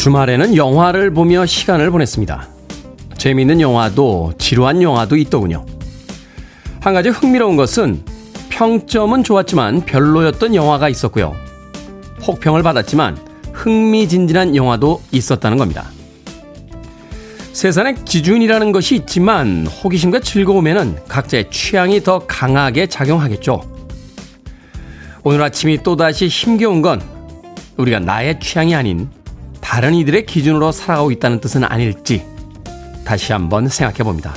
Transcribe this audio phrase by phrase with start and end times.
[0.00, 2.48] 주말에는 영화를 보며 시간을 보냈습니다.
[3.18, 5.66] 재미있는 영화도 지루한 영화도 있더군요.
[6.80, 8.02] 한 가지 흥미로운 것은
[8.48, 11.36] 평점은 좋았지만 별로였던 영화가 있었고요.
[12.26, 13.18] 혹평을 받았지만
[13.52, 15.90] 흥미진진한 영화도 있었다는 겁니다.
[17.52, 23.60] 세상에 기준이라는 것이 있지만 호기심과 즐거움에는 각자의 취향이 더 강하게 작용하겠죠.
[25.24, 27.02] 오늘 아침이 또다시 힘겨운 건
[27.76, 29.10] 우리가 나의 취향이 아닌
[29.70, 32.26] 다른 이들의 기준으로 살아가고 있다는 뜻은 아닐지
[33.04, 34.34] 다시 한번 생각해 봅니다.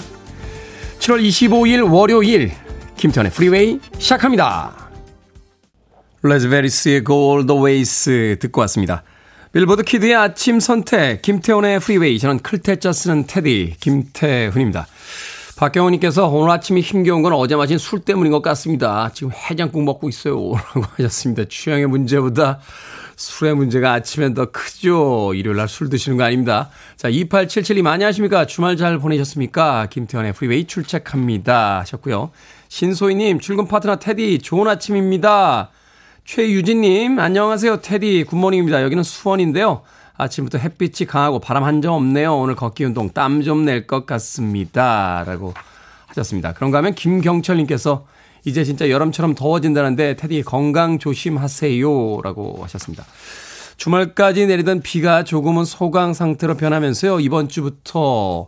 [0.99, 2.51] 7월 25일 월요일
[2.97, 4.91] 김태훈의 프리웨이 시작합니다.
[6.21, 9.01] 라즈베리스의 Go All The Way 듣고 왔습니다.
[9.53, 14.85] 빌보드 키드의 아침 선택 김태훈의 프리웨이 저는 클 태 자 쓰는 테디 김태훈입니다.
[15.55, 19.09] 박경호님께서 오늘 아침이 힘겨운 건 어제 마신 술 때문인 것 같습니다.
[19.15, 20.35] 지금 해장국 먹고 있어요.
[20.75, 21.45] 라고 하셨습니다.
[21.49, 22.59] 취향의 문제보다
[23.15, 25.33] 술의 문제가 아침엔 더 크죠.
[25.35, 26.69] 일요일 날 술 드시는 거 아닙니다.
[26.97, 28.45] 자, 2877님 안녕하십니까?
[28.45, 29.87] 주말 잘 보내셨습니까?
[29.89, 31.79] 김태훈의 프리웨이 출첵합니다.
[31.79, 32.31] 하셨고요.
[32.69, 35.69] 신소희님, 출근 파트너 테디, 좋은 아침입니다.
[36.25, 37.81] 최유진님, 안녕하세요.
[37.81, 38.81] 테디, good morning입니다.
[38.83, 39.81] 여기는 수원인데요.
[40.17, 42.35] 아침부터 햇빛이 강하고 바람 한 점 없네요.
[42.37, 45.23] 오늘 걷기 운동 땀 좀 낼 것 같습니다.
[45.25, 45.53] 라고
[46.07, 46.53] 하셨습니다.
[46.53, 48.05] 그런가 하면 김경철님께서
[48.45, 52.21] 이제 진짜 여름처럼 더워진다는데 테디 건강 조심하세요.
[52.21, 53.05] 라고 하셨습니다.
[53.77, 57.19] 주말까지 내리던 비가 조금은 소강 상태로 변하면서요.
[57.19, 58.47] 이번 주부터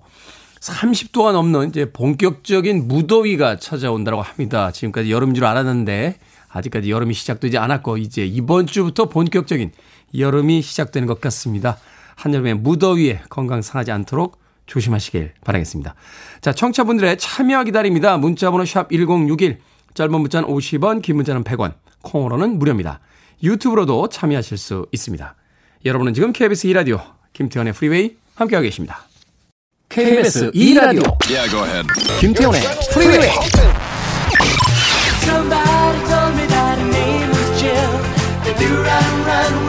[0.59, 4.71] 30도가 넘는 이제 본격적인 무더위가 찾아온다고 합니다.
[4.71, 6.17] 지금까지 여름인 줄 알았는데
[6.49, 9.71] 아직까지 여름이 시작되지 않았고 이제 이번 주부터 본격적인
[10.17, 11.77] 여름이 시작되는 것 같습니다.
[12.15, 15.95] 한여름의 무더위에 건강 상하지 않도록 조심하시길 바라겠습니다.
[16.41, 18.17] 자, 청취자분들의 참여 기다립니다.
[18.17, 19.59] 문자번호 샵 1061,
[19.95, 21.73] 짧은 문자는 50원, 긴 문자는 100원,
[22.03, 22.99] 콩으로는 무료입니다.
[23.41, 25.35] 유튜브로도 참여하실 수 있습니다.
[25.85, 27.01] 여러분은 지금 KBS 2라디오
[27.33, 29.07] 김태훈의 프리웨이 함께하고 계십니다.
[29.89, 31.87] KBS 2라디오 yeah,
[32.19, 32.61] 김태훈의
[32.91, 33.29] 프리웨이
[35.23, 38.15] Somebody told me that her name was Jill
[38.57, 39.64] Do run, run,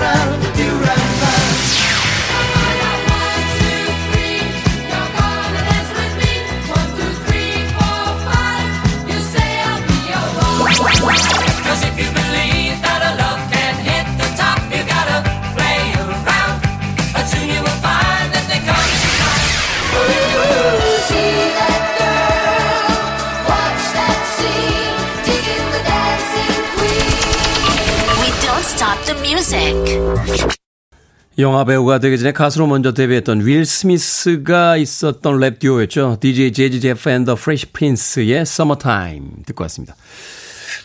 [29.26, 29.74] music.
[31.38, 36.18] 영화 배우가 되기 전에 가수로 먼저 데뷔했던 윌 스미스가 있었던 랩 듀오였죠.
[36.20, 39.96] DJ 제지 제프 앤더 프레시 프린스의 Summertime 듣고 왔습니다.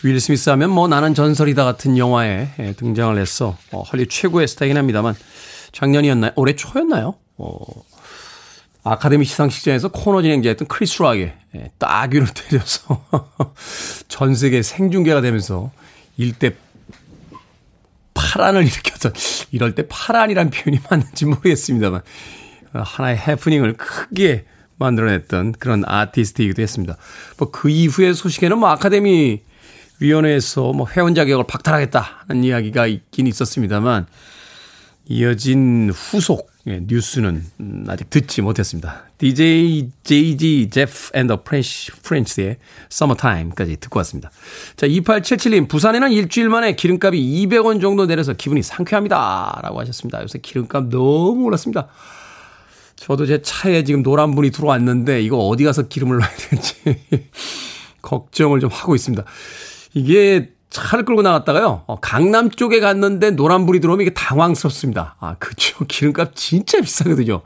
[0.03, 4.75] 윌 스미스 하면 뭐 나는 전설이다 같은 영화에 예, 등장을 해서 어, 헐리우드 최고의 스타이긴
[4.75, 5.15] 합니다만
[5.71, 6.31] 작년이었나요?
[6.35, 7.13] 올해 초였나요?
[7.37, 7.59] 어,
[8.83, 13.05] 아카데미 시상식장에서 코너 진행자였던 크리스 락에 예, 따귀를 때려서
[14.09, 15.69] 전 세계 생중계가 되면서
[16.17, 16.55] 일대
[18.13, 19.13] 파란을 일으켰던
[19.51, 22.01] 이럴 때 파란이란 표현이 맞는지 모르겠습니다만
[22.73, 24.45] 어, 하나의 해프닝을 크게
[24.77, 26.97] 만들어냈던 그런 아티스트이기도 했습니다.
[27.37, 29.41] 뭐 그 이후의 소식에는 뭐 아카데미
[29.99, 34.07] 위원회에서 뭐 회원 자격을 박탈하겠다는 이야기가 있긴 있었습니다만
[35.05, 39.05] 이어진 후속 예, 뉴스는 음, 아직 듣지 못했습니다.
[39.17, 42.57] DJ JG 제프 앤더 프렌치 프렌치의
[42.91, 44.29] Summertime까지 듣고 왔습니다.
[44.75, 50.21] 자, 2877님 부산에는 일주일 만에 기름값이 200원 정도 내려서 기분이 상쾌합니다 라고 하셨습니다.
[50.21, 51.87] 요새 기름값 너무 올랐습니다.
[52.95, 56.75] 저도 제 차에 지금 노란불이 들어왔는데 이거 어디 가서 기름을 넣어야 될지
[58.03, 59.23] 걱정을 좀 하고 있습니다.
[59.95, 61.83] 이게 차를 끌고 나갔다가요.
[61.85, 65.15] 어, 강남 쪽에 갔는데 노란불이 들어오면 이게 당황스럽습니다.
[65.19, 65.83] 아, 그쵸.
[65.87, 67.41] 기름값 진짜 비싸거든요.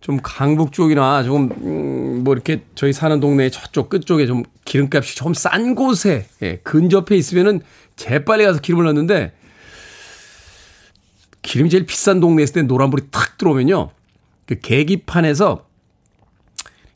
[0.00, 5.34] 좀 강북 쪽이나 조금, 음, 뭐 이렇게 저희 사는 동네 저쪽 끝쪽에 좀 기름값이 좀
[5.34, 7.62] 싼 곳에, 예, 근접해 있으면은
[7.96, 9.32] 재빨리 가서 기름을 넣는데
[11.42, 13.90] 기름이 제일 비싼 동네에 있을 때 노란불이 탁 들어오면요.
[14.46, 15.66] 그 계기판에서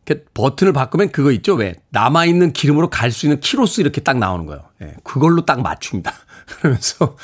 [0.06, 1.54] 이렇게 버튼을 바꾸면 그거 있죠?
[1.54, 1.75] 왜?
[1.90, 4.62] 남아있는 기름으로 갈 수 있는 키로수 이렇게 딱 나오는 거예요.
[4.82, 6.12] 예, 그걸로 딱 맞춥니다.
[6.60, 7.16] 그러면서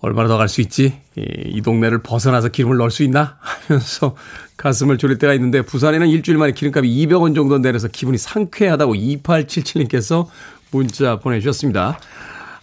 [0.00, 1.00] 얼마나 더 갈 수 있지?
[1.16, 3.38] 이, 이 동네를 벗어나서 기름을 넣을 수 있나?
[3.40, 4.16] 하면서
[4.56, 10.26] 가슴을 졸일 때가 있는데 부산에는 일주일 만에 기름값이 200원 정도 내려서 기분이 상쾌하다고 2877님께서
[10.72, 11.98] 문자 보내주셨습니다.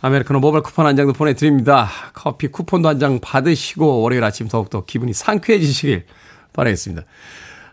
[0.02, 1.90] 아메리카노 모바일 쿠폰 한 장도 보내드립니다.
[2.14, 6.06] 커피 쿠폰도 한 장 받으시고 월요일 아침 더욱더 기분이 상쾌해지시길
[6.54, 7.04] 바라겠습니다.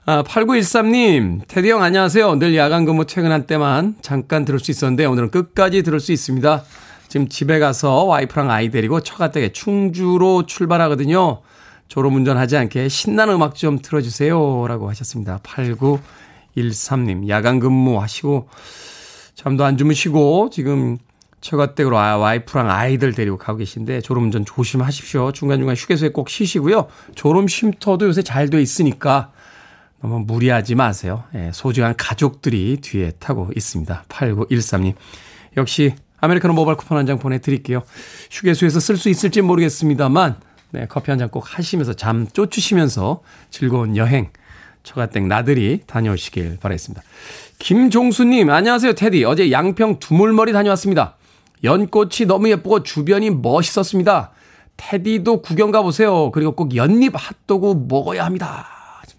[0.08, 2.38] 아, 8913님, 테디 형 안녕하세요.
[2.38, 6.62] 늘 야간 근무 퇴근한 때만 잠깐 들을 수 있었는데 오늘은 끝까지 들을 수 있습니다.
[7.08, 11.40] 지금 집에 가서 와이프랑 아이 데리고 처가댁에 충주로 출발하거든요.
[11.88, 14.66] 졸음운전하지 않게 신나는 음악 좀 틀어주세요.
[14.68, 15.40] 라고 하셨습니다.
[15.42, 18.48] 8913님, 야간 근무 하시고,
[19.34, 20.98] 잠도 안 주무시고, 지금
[21.40, 25.32] 처가댁으로 아, 와이프랑 아이들 데리고 가고 계신데, 졸음운전 조심하십시오.
[25.32, 26.86] 중간중간 휴게소에 꼭 쉬시고요.
[27.16, 29.32] 졸음 쉼터도 요새 잘 돼 있으니까,
[30.02, 31.24] 너무 무리하지 마세요.
[31.34, 34.04] 예, 소중한 가족들이 뒤에 타고 있습니다.
[34.08, 34.94] 8913님.
[35.56, 37.82] 역시 아메리카노 모바일 쿠폰 한 장 보내드릴게요.
[38.30, 40.36] 휴게소에서 쓸 수 있을지 모르겠습니다만
[40.72, 44.28] 네, 커피 한 잔 꼭 하시면서 잠 쫓으시면서 즐거운 여행
[44.82, 47.02] 처가댁 나들이 다녀오시길 바라겠습니다.
[47.58, 49.24] 김종수님 안녕하세요 테디.
[49.24, 51.16] 어제 양평 두물머리 다녀왔습니다.
[51.64, 54.30] 연꽃이 너무 예쁘고 주변이 멋있었습니다.
[54.76, 56.30] 테디도 구경 가보세요.
[56.32, 58.66] 그리고 꼭 연잎 핫도그 먹어야 합니다.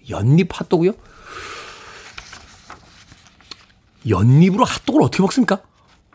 [0.10, 0.92] 연잎 핫도그요?
[4.08, 5.62] 연잎으로 핫도그를 어떻게 먹습니까?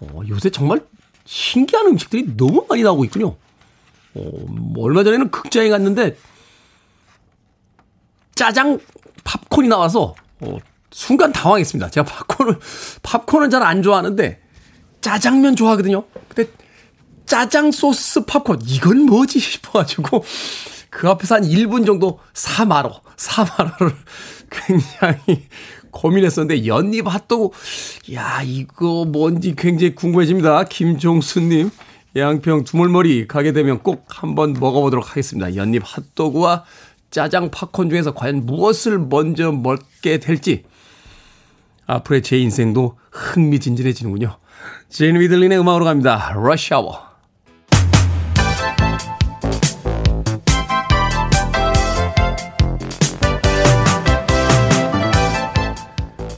[0.01, 0.85] 어, 요새 정말
[1.25, 3.37] 신기한 음식들이 너무 많이 나오고 있군요.
[4.15, 6.17] 어, 뭐 얼마 전에는 극장에 갔는데
[8.35, 8.79] 짜장
[9.25, 10.59] 팝콘이 나와서 어,
[10.91, 11.91] 순간 당황했습니다.
[11.91, 12.59] 제가 팝콘을
[13.03, 14.41] 팝콘은 잘 안 좋아하는데
[15.01, 16.05] 짜장면 좋아하거든요.
[16.29, 16.51] 근데
[17.27, 20.25] 짜장 소스 팝콘 이건 뭐지 싶어가지고
[20.91, 22.93] 그 앞에서 한 1분 정도 사마로
[23.23, 23.95] 사 말아를
[24.51, 25.47] 굉장히
[25.93, 27.57] 고민했었는데 연잎 핫도그
[28.15, 30.65] 야 이거 뭔지 굉장히 궁금해집니다.
[30.65, 31.71] 김종수님
[32.17, 35.55] 양평 두물머리 가게 되면 꼭 한번 먹어보도록 하겠습니다.
[35.55, 36.65] 연잎 핫도그와
[37.11, 40.65] 짜장 팝콘 중에서 과연 무엇을 먼저 먹게 될지
[41.87, 44.37] 앞으로의 제 인생도 흥미진진해지는군요.
[44.89, 46.33] 제인 위들린의 음악으로 갑니다.
[46.35, 47.12] Rush Hour.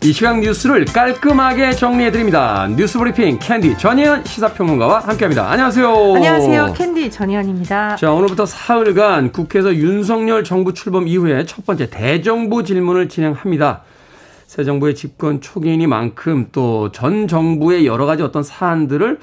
[0.05, 2.69] 이 시각 뉴스를 깔끔하게 정리해드립니다.
[2.77, 5.51] 뉴스 브리핑 캔디 전혜연 시사평론가와 함께합니다.
[5.51, 5.89] 안녕하세요.
[6.17, 6.75] 안녕하세요.
[6.77, 7.97] 캔디 전혜연입니다.
[7.97, 13.81] 자 오늘부터 사흘간 국회에서 윤석열 정부 출범 이후에 첫 번째 대정부 질문을 진행합니다.
[14.47, 19.19] 새 정부의 집권 초기이니만큼 또 전 정부의 여러 가지 어떤 사안들을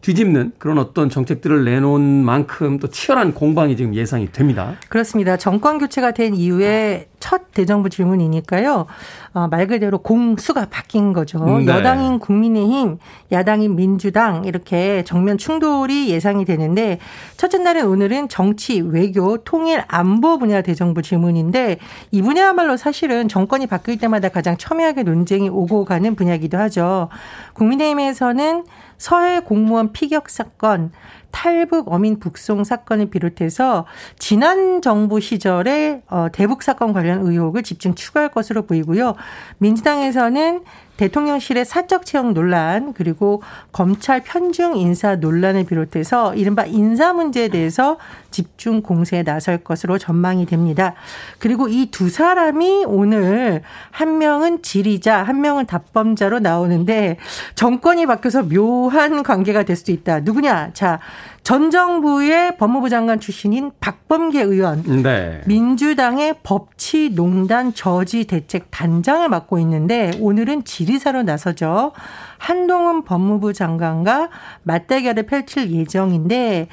[0.00, 4.74] 뒤집는 그런 어떤 정책들을 내놓은 만큼 또 치열한 공방이 지금 예상이 됩니다.
[4.88, 5.36] 그렇습니다.
[5.36, 8.84] 정권 교체가 된 이후에 첫 대정부 질문이니까요.
[9.32, 11.42] 어, 말 그대로 공수가 바뀐 거죠.
[11.42, 11.64] 네.
[11.64, 12.98] 여당인 국민의힘,
[13.32, 16.98] 야당인 민주당 이렇게 정면 충돌이 예상이 되는데
[17.38, 21.78] 첫째 날은 오늘은 정치, 외교, 통일, 안보 분야 대정부 질문인데
[22.10, 27.08] 이 분야야말로 사실은 정권이 바뀔 때마다 가장 첨예하게 논쟁이 오고 가는 분야이기도 하죠.
[27.54, 28.66] 국민의힘에서는
[28.98, 30.92] 서해 공무원 피격 사건,
[31.34, 33.86] 탈북 어민 북송 사건을 비롯해서
[34.20, 39.16] 지난 정부 시절에 어, 대북 사건 관련 의혹을 집중 추구할 것으로 보이고요.
[39.58, 40.62] 민주당에서는
[40.96, 43.42] 대통령실의 사적 채용 논란 그리고
[43.72, 47.98] 검찰 편중 인사 논란을 비롯해서 이른바 인사 문제에 대해서
[48.30, 50.94] 집중 공세에 나설 것으로 전망이 됩니다.
[51.40, 57.18] 그리고 이 두 사람이 오늘 한 명은 지리자, 한 명은 답범자로 나오는데
[57.54, 60.20] 정권이 바뀌어서 묘한 관계가 될 수도 있다.
[60.20, 60.70] 누구냐?
[60.74, 60.98] 자,
[61.44, 65.42] 전 정부의 법무부 장관 출신인 박범계 의원, 네.
[65.44, 71.92] 민주당의 법치농단 저지 대책 단장을 맡고 있는데 오늘은 지리사로 나서죠.
[72.38, 74.30] 한동훈 법무부 장관과
[74.62, 76.68] 맞대결을 펼칠 예정인데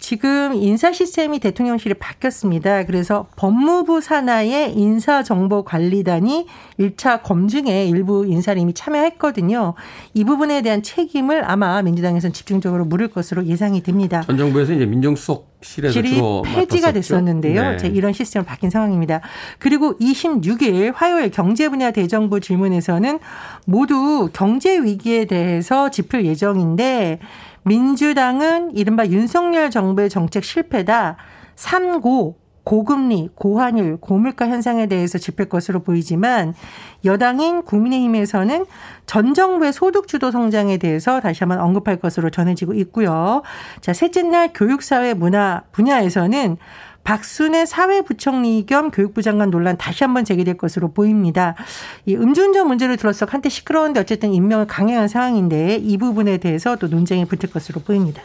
[0.00, 2.86] 지금 인사 시스템이 대통령실에 바뀌었습니다.
[2.86, 6.46] 그래서 법무부 산하의 인사정보관리단이
[6.80, 9.74] 1차 검증에 일부 인사를 이미 참여했거든요.
[10.14, 14.22] 이 부분에 대한 책임을 아마 민주당에서는 집중적으로 물을 것으로 예상이 됩니다.
[14.22, 16.92] 전 정부에서 이제 민정수석실에서 주로 폐지가 맡았었죠?
[16.92, 17.76] 됐었는데요.
[17.76, 17.88] 네.
[17.88, 19.20] 이런 시스템을 바뀐 상황입니다.
[19.58, 23.18] 그리고 26일 화요일 경제 분야 대정부 질문에서는
[23.66, 27.20] 모두 경제 위기에 대해서 짚을 예정인데
[27.64, 31.16] 민주당은 이른바 윤석열 정부의 정책 실패다.
[31.56, 36.54] 3고 고금리, 고환율, 고물가 현상에 대해서 짚을 것으로 보이지만
[37.04, 38.66] 여당인 국민의힘에서는
[39.06, 43.42] 전 정부의 소득 주도 성장에 대해서 다시 한번 언급할 것으로 전해지고 있고요.
[43.80, 46.58] 자, 셋째 날 교육사회 문화 분야에서는
[47.04, 51.54] 박순애 사회부총리 겸 교육부 장관 논란 다시 한번 제기될 것으로 보입니다.
[52.06, 57.24] 이 음주운전 문제를 들어서 한때 시끄러운데 어쨌든 임명을 강행한 상황인데 이 부분에 대해서 또 논쟁이
[57.24, 58.22] 붙을 것으로 보입니다.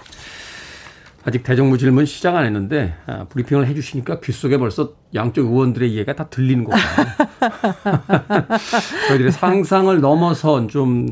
[1.24, 6.28] 아직 대정부 질문 시작 안 했는데 아, 브리핑을 해주시니까 귓속에 벌써 양쪽 의원들의 이해가 다
[6.30, 6.80] 들리는 거예요.
[9.08, 11.08] 저희들의 상상을 넘어선 좀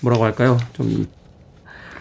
[0.00, 0.56] 뭐라고 할까요?
[0.74, 1.18] 좀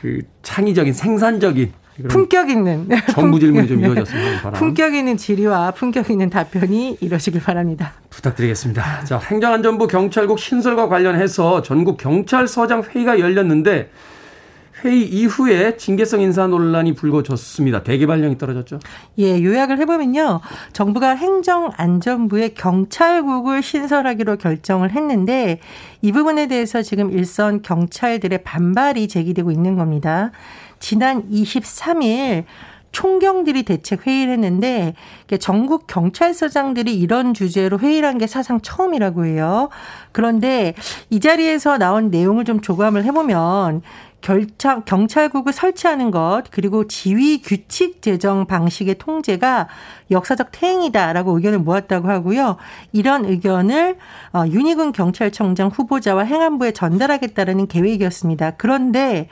[0.02, 1.74] 그 창의적인 생산적인
[2.10, 4.54] 품격 있는 정부 질문이 좀 이어졌으면 바람.
[4.54, 7.94] 품격 있는 질의와 품격 있는 답변이 이루어지길 바랍니다.
[8.10, 9.04] 부탁드리겠습니다.
[9.06, 13.90] 자, 행정안전부 경찰국 신설과 관련해서 전국 경찰서장 회의가 열렸는데
[14.84, 17.84] 회의 이후에 징계성 인사 논란이 불거졌습니다.
[17.84, 18.80] 대기발령이 떨어졌죠.
[19.18, 20.42] 예, 요약을 해보면요.
[20.74, 25.60] 정부가 행정안전부에 경찰국을 신설하기로 결정을 했는데
[26.02, 30.32] 이 부분에 대해서 지금 일선 경찰들의 반발이 제기되고 있는 겁니다.
[30.80, 32.46] 지난 23일
[32.94, 34.96] 총경들이 대책 회의를 했는데
[35.40, 39.70] 전국 경찰서장들이 이런 주제로 회의를 한 게 사상 처음이라고 해요.
[40.12, 40.74] 그런데
[41.12, 43.84] 이 자리에서 나온 내용을 좀 조감을 해보면
[44.22, 49.68] 결참, 경찰국을 설치하는 것, 그리고 지휘 규칙 제정 방식의 통제가
[50.10, 52.58] 역사적 태행이다라고 의견을 모았다고 하고요.
[52.94, 53.98] 이런 의견을
[54.34, 58.52] 어, 윤희근 경찰청장 후보자와 행안부에 전달하겠다라는 계획이었습니다.
[58.58, 59.30] 그런데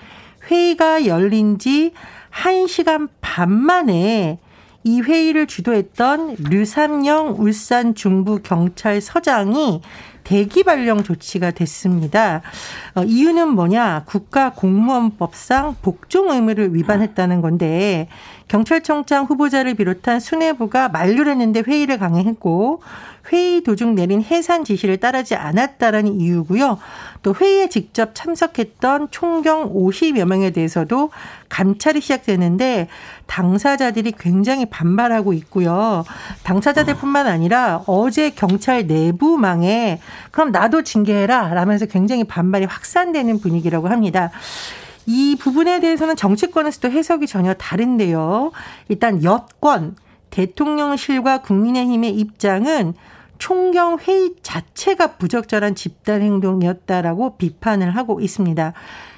[0.49, 1.93] 회의가 열린 지
[2.31, 4.39] 1시간 반 만에
[4.83, 9.81] 이 회의를 주도했던 류삼영 울산 중부 경찰서장이
[10.23, 12.41] 대기 발령 조치가 됐습니다.
[12.95, 14.03] 어, 이유는 뭐냐?
[14.05, 18.09] 국가 공무원법상 복종 의무를 위반했다는 건데
[18.47, 22.81] 경찰청장 후보자를 비롯한 수뇌부가 만류를 했는데 회의를 강행했고
[23.32, 26.77] 회의 도중 내린 해산 지시를 따르지 않았다라는 이유고요.
[27.24, 31.10] 또 회의에 직접 참석했던 총경 50여 명에 대해서도
[31.50, 32.88] 감찰이 시작되는데
[33.25, 36.05] 당사자들이 굉장히 반발하고 있고요.
[36.44, 40.00] 당사자들뿐만 아니라 어제 경찰 내부망에
[40.32, 44.32] 그럼 나도 징계해라 라면서 굉장히 반발이 확산되는 분위기라고 합니다.
[45.08, 48.51] 이 부분에 대해서는 정치권에서도 해석이 전혀 다른데요.
[48.89, 49.96] 일단 여권,
[50.32, 52.94] 대통령실과 국민의힘의 입장은
[53.38, 58.74] 총경 회의 자체가 부적절한 집단 행동이었다라고 비판을 하고 있습니다.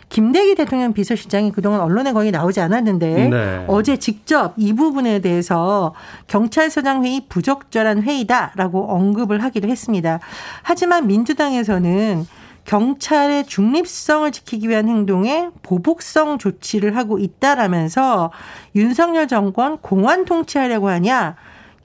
[0.10, 3.66] 김대기 대통령 비서실장이 그동안 언론에 거의 나오지 않았는데 네.
[3.68, 5.94] 어제 직접 이 부분에 대해서
[6.28, 10.20] 경찰서장 회의 부적절한 회의다라고 언급을 하기도 했습니다.
[10.64, 12.26] 하지만 민주당에서는
[12.64, 18.32] 경찰의 중립성을 지키기 위한 행동에 보복성 조치를 하고 있다라면서
[18.76, 21.36] 윤석열 정권 공안 통치하려고 하냐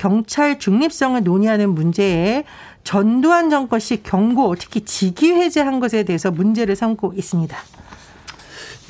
[0.02, 2.42] 경찰 중립성을 논의하는 문제에
[2.82, 7.56] 전두환 정권 시 경고, 특히 직위 해제한 것에 대해서 문제를 삼고 있습니다.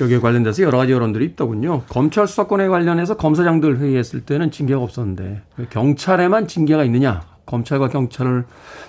[0.01, 1.83] 여기에 관련돼서 여러 가지 여론들이 있더군요.
[1.87, 7.21] 검찰 수사권에 관련해서 검사장들 회의했을 때는 징계가 없었는데 경찰에만 징계가 있느냐?
[7.45, 8.45] 검찰과 경찰을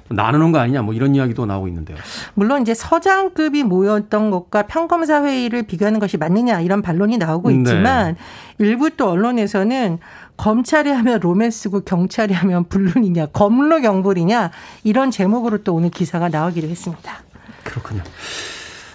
[0.09, 1.97] 나누는 거 아니냐 뭐 이런 이야기도 나오고 있는데요.
[2.35, 7.57] 물론 이제 서장급이 모였던 것과 평검사 회의를 비교하는 것이 맞느냐 이런 반론이 나오고 네.
[7.57, 8.64] 있지만 네.
[8.64, 9.99] 일부 또 언론에서는
[10.37, 14.50] 검찰이 하면 로맨스고 경찰이 하면 불륜이냐, 검로 경불이냐
[14.83, 17.23] 이런 제목으로 또 오늘 기사가 나오기로 했습니다.
[17.62, 18.03] 그렇군요.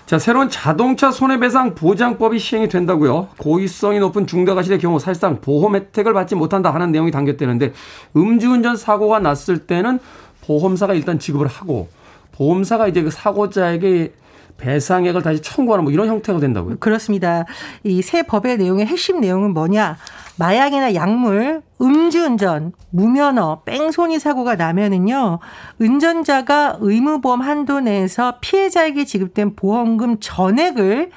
[0.05, 3.27] 자, 새로운 자동차 손해배상 보장법이 시행이 된다고요.
[3.38, 7.74] 고의성이 높은 중대가실의 경우 사실상 보험 혜택을 받지 못한다 하는 내용이 담겼다는데
[8.15, 10.00] 음주운전 사고가 났을 때는
[10.41, 11.89] 보험사가 일단 지급을 하고
[12.31, 14.13] 보험사가 이제 그 사고자에게
[14.60, 16.78] 배상액을 다시 청구하는 뭐 이런 형태가 된다고요?
[16.80, 17.46] 그렇습니다.
[17.84, 19.98] 이 새 법의 내용의 핵심 내용은 뭐냐?
[20.38, 25.39] 마약이나 약물, 음주운전, 무면허, 뺑소니 사고가 나면은요,
[25.80, 31.12] 운전자가 의무보험 한도 내에서 피해자에게 지급된 보험금 전액을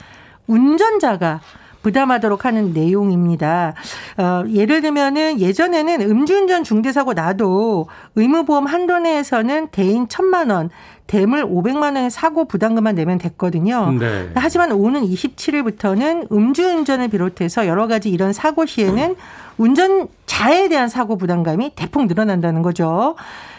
[0.46, 1.40] 운전자가
[1.82, 3.74] 부담하도록 하는 내용입니다.
[4.16, 10.70] 어, 예를 들면은 예전에는 음주운전 중대사고 나도 의무보험 한도 내에서는 대인 천만 원,
[11.06, 13.92] 대물 500만 원의 사고 부담금만 내면 됐거든요.
[13.92, 14.30] 네.
[14.34, 19.16] 하지만 오는 27일부터는 음주운전을 비롯해서 여러 가지 이런 사고 시에는
[19.58, 23.16] 운전자에 대한 사고 부담감이 대폭 늘어난다는 거죠.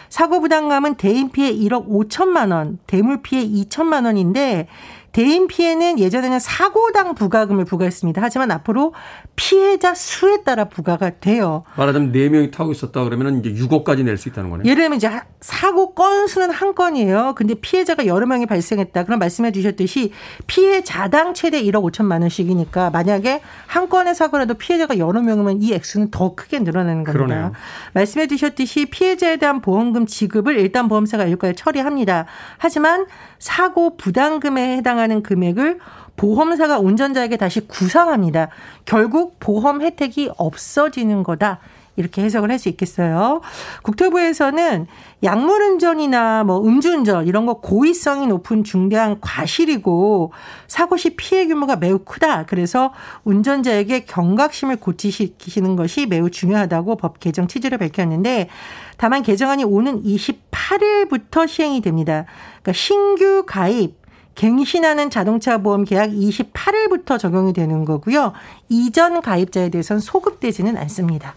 [0.08, 4.68] 사고 부담감은 대인 피해 1억 5천만 원, 대물 피해 2천만 원인데
[5.14, 8.20] 대인 피해는 예전에는 사고당 부가금을 부과했습니다.
[8.20, 8.92] 하지만 앞으로
[9.36, 11.62] 피해자 수에 따라 부과가 돼요.
[11.76, 14.64] 말하자면 4명이 타고 있었다 그러면 이제 6억까지 낼 수 있다는 거네요.
[14.64, 15.08] 예를 들면 이제
[15.40, 17.34] 사고 건수는 한 건이에요.
[17.36, 19.04] 근데 피해자가 여러 명이 발생했다.
[19.04, 20.10] 그럼 말씀해 주셨듯이
[20.48, 26.34] 피해자당 최대 1억 5천만 원씩이니까 만약에 한 건의 사고라도 피해자가 여러 명이면 이 액수는 더
[26.34, 27.12] 크게 늘어나는 겁니다.
[27.12, 27.52] 그러네요.
[27.92, 32.26] 말씀해 주셨듯이 피해자에 대한 보험금 지급을 일단 보험사가 여기까지 처리합니다.
[32.58, 33.06] 하지만
[33.44, 35.78] 사고 부담금에 해당하는 금액을
[36.16, 38.48] 보험사가 운전자에게 다시 구상합니다.
[38.86, 41.58] 결국 보험 혜택이 없어지는 거다.
[41.96, 43.42] 이렇게 해석을 할 수 있겠어요.
[43.82, 44.86] 국토부에서는
[45.22, 50.32] 약물 운전이나 뭐 음주운전 이런 거 고의성이 높은 중대한 과실이고
[50.66, 52.46] 사고 시 피해 규모가 매우 크다.
[52.46, 58.48] 그래서 운전자에게 경각심을 고치시키는 것이 매우 중요하다고 법 개정 취지를 밝혔는데
[58.96, 62.26] 다만 개정안이 오는 28일부터 시행이 됩니다.
[62.62, 63.96] 그러니까 신규 가입
[64.34, 68.32] 갱신하는 자동차 보험 계약 28일부터 적용이 되는 거고요.
[68.68, 71.34] 이전 가입자에 대해서는 소급되지는 않습니다.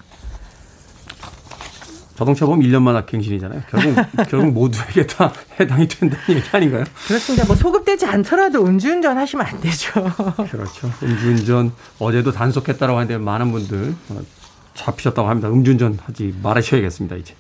[2.16, 3.62] 자동차 보험 1년마다 갱신이잖아요.
[3.70, 3.96] 결국,
[4.28, 6.84] 결국 모두에게 다 해당이 된다는 얘기 아닌가요?
[7.06, 7.46] 그렇습니다.
[7.46, 9.92] 뭐 소급되지 않더라도 음주운전 하시면 안 되죠.
[10.50, 10.92] 그렇죠.
[11.04, 13.94] 음주운전 어제도 단속했다고 하는데 많은 분들
[14.78, 15.50] 잡히셨다고 합니다.
[15.50, 17.36] 음주운전 하지 말하셔야겠습니다, 이제.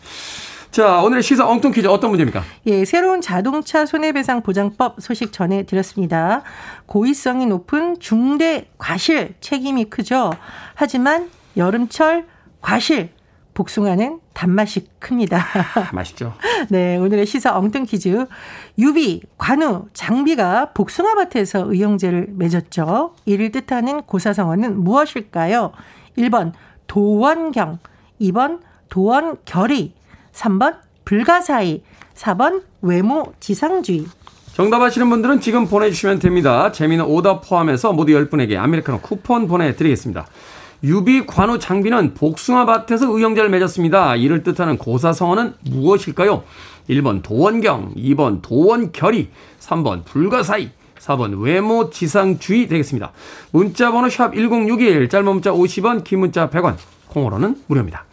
[0.72, 2.44] 자, 오늘의 시사 엉뚱 퀴즈 어떤 문제입니까?
[2.66, 6.44] 예, 새로운 자동차 손해배상 보장법 소식 전해드렸습니다.
[6.86, 10.32] 고의성이 높은 중대 과실 책임이 크죠.
[10.76, 12.26] 하지만 여름철
[12.62, 13.10] 과실
[13.54, 15.44] 복숭아는 단맛이 큽니다.
[15.94, 16.34] 맛있죠.
[16.70, 18.28] 네, 오늘의 시사 엉뚱 퀴즈.
[18.78, 23.16] 유비, 관우, 장비가 복숭아밭에서 의형제를 맺었죠.
[23.26, 25.72] 이를 뜻하는 고사성어는 무엇일까요?
[26.20, 26.52] 1번
[26.88, 27.80] 도원경,
[28.22, 29.94] 2번 도원결의,
[30.34, 31.84] 3번 불가사의,
[32.16, 34.06] 4번 외모 지상주의.
[34.54, 36.72] 정답 아시는 분들은 지금 보내주시면 됩니다.
[36.72, 40.26] 재밌는 오답 포함해서 모두 10분에게 아메리카노 쿠폰 보내드리겠습니다.
[40.84, 44.16] 유비 관우 장비는 복숭아밭에서 의형제를 맺었습니다.
[44.16, 46.44] 이를 뜻하는 고사성어는 무엇일까요?
[46.90, 49.30] 1번 도원경, 2번 도원결의,
[49.60, 53.12] 3번 불가사의, 4번 외모 지상주의 되겠습니다.
[53.52, 56.76] 문자 번호 샵 1061, 짧은 문자 50원, 긴 문자 100원,
[57.08, 58.06] 콩으로는 무료입니다.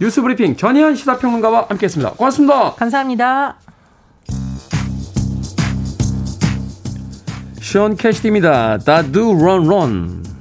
[0.00, 2.12] 뉴스 브리핑 전희연 시사평론가와 함께했습니다.
[2.12, 2.72] 고맙습니다.
[2.74, 3.56] 감사합니다.
[7.60, 8.78] 션 캐시디입니다.
[9.12, 10.31] Do Run Run.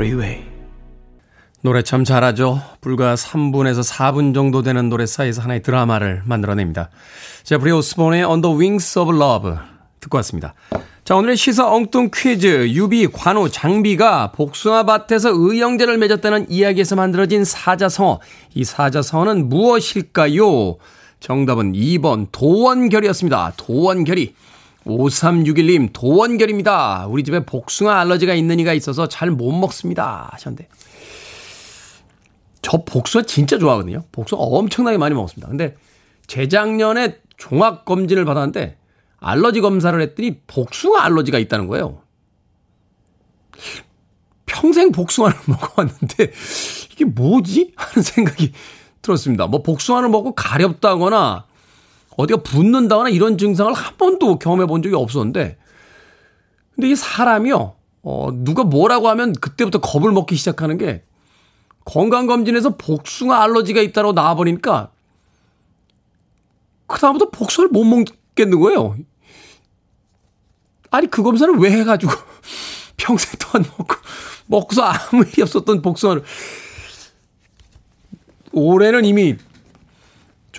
[0.00, 0.42] Freeway.
[1.60, 2.62] 노래 참 잘하죠.
[2.80, 6.88] 불과 3분에서 4분 정도 되는 노래 사이에서 하나의 드라마를 만들어냅니다.
[7.42, 9.52] 제프리 오스본의 On the Wings of Love
[10.00, 10.54] 듣고 왔습니다.
[11.04, 12.70] 자, 오늘의 시사 엉뚱 퀴즈.
[12.70, 18.20] 유비, 관우, 장비가 복숭아밭에서 의형제를 맺었다는 이야기에서 만들어진 사자성어.
[18.54, 20.78] 이 사자성어는 무엇일까요?
[21.20, 23.52] 정답은 2번 도원결이었습니다.
[23.58, 24.34] 도원결이.
[24.86, 27.06] 5361님, 도원결입니다.
[27.08, 30.28] 우리 집에 복숭아 알러지가 있는 이가 있어서 잘 못 먹습니다.
[30.32, 30.68] 하셨는데.
[32.62, 34.04] 저 복숭아 진짜 좋아하거든요.
[34.12, 35.48] 복숭아 엄청나게 많이 먹었습니다.
[35.48, 35.76] 근데
[36.26, 38.76] 재작년에 종합검진을 받았는데
[39.18, 42.02] 알러지 검사를 했더니 복숭아 알러지가 있다는 거예요.
[44.46, 46.32] 평생 복숭아를 먹어왔는데
[46.92, 47.72] 이게 뭐지?
[47.76, 48.52] 하는 생각이
[49.02, 49.46] 들었습니다.
[49.46, 51.46] 뭐 복숭아를 먹고 가렵다거나
[52.20, 55.58] 어디가 붓는다거나 이런 증상을 한 번도 경험해 본 적이 없었는데,
[56.74, 61.02] 근데 이 사람이요, 어, 누가 뭐라고 하면 그때부터 겁을 먹기 시작하는 게
[61.84, 64.90] 건강검진에서 복숭아 알러지가 있다고 나와버리니까
[66.86, 68.96] 그다음부터 복숭아를 못 먹겠는 거예요.
[70.90, 72.12] 아니, 그 검사를 왜 해가지고
[72.96, 73.96] 평생 동안 먹고,
[74.46, 76.22] 먹고서 아무 일이 없었던 복숭아를
[78.52, 79.36] 올해는 이미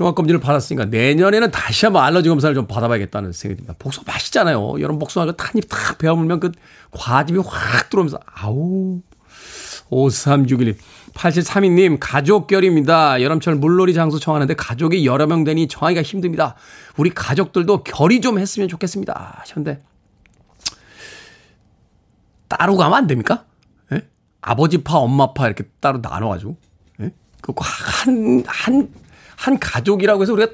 [0.01, 3.75] 종합검진을 받았으니까 내년에는 다시 한번 알러지 검사를 좀 받아봐야겠다는 생각이 듭니다.
[3.79, 4.81] 복숭아 맛있잖아요.
[4.81, 6.51] 여름 복숭아가 한입 탁 베어물면 그
[6.91, 9.01] 과즙이 확 들어오면서 아우
[9.91, 10.75] 5361님
[11.13, 13.21] 8732님 가족결입니다.
[13.21, 16.55] 여름철 물놀이 장소 정하는데 가족이 여러 명 되니 정하기가 힘듭니다.
[16.97, 19.35] 우리 가족들도 결의 좀 했으면 좋겠습니다.
[19.39, 19.83] 하셨는데
[22.47, 23.45] 따로 가면 안 됩니까?
[23.91, 24.07] 예?
[24.41, 26.57] 아버지파 엄마파 이렇게 따로 나눠가지고
[27.01, 27.11] 예?
[27.41, 28.89] 그 한 한,
[29.41, 30.51] 한 가족이라고 해서 우리가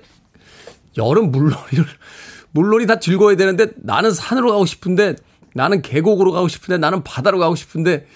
[0.95, 1.86] 여름 물놀이를
[2.52, 5.15] 물놀이 다 즐거워야 되는데 나는 산으로 가고 싶은데
[5.54, 8.08] 나는 계곡으로 가고 싶은데 나는 바다로 가고 싶은데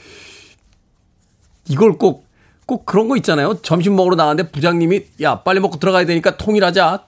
[1.68, 3.62] 이걸 꼭꼭 그런 거 있잖아요.
[3.62, 7.06] 점심 먹으러 나갔는데 부장님이 야 빨리 먹고 들어가야 되니까 통일하자.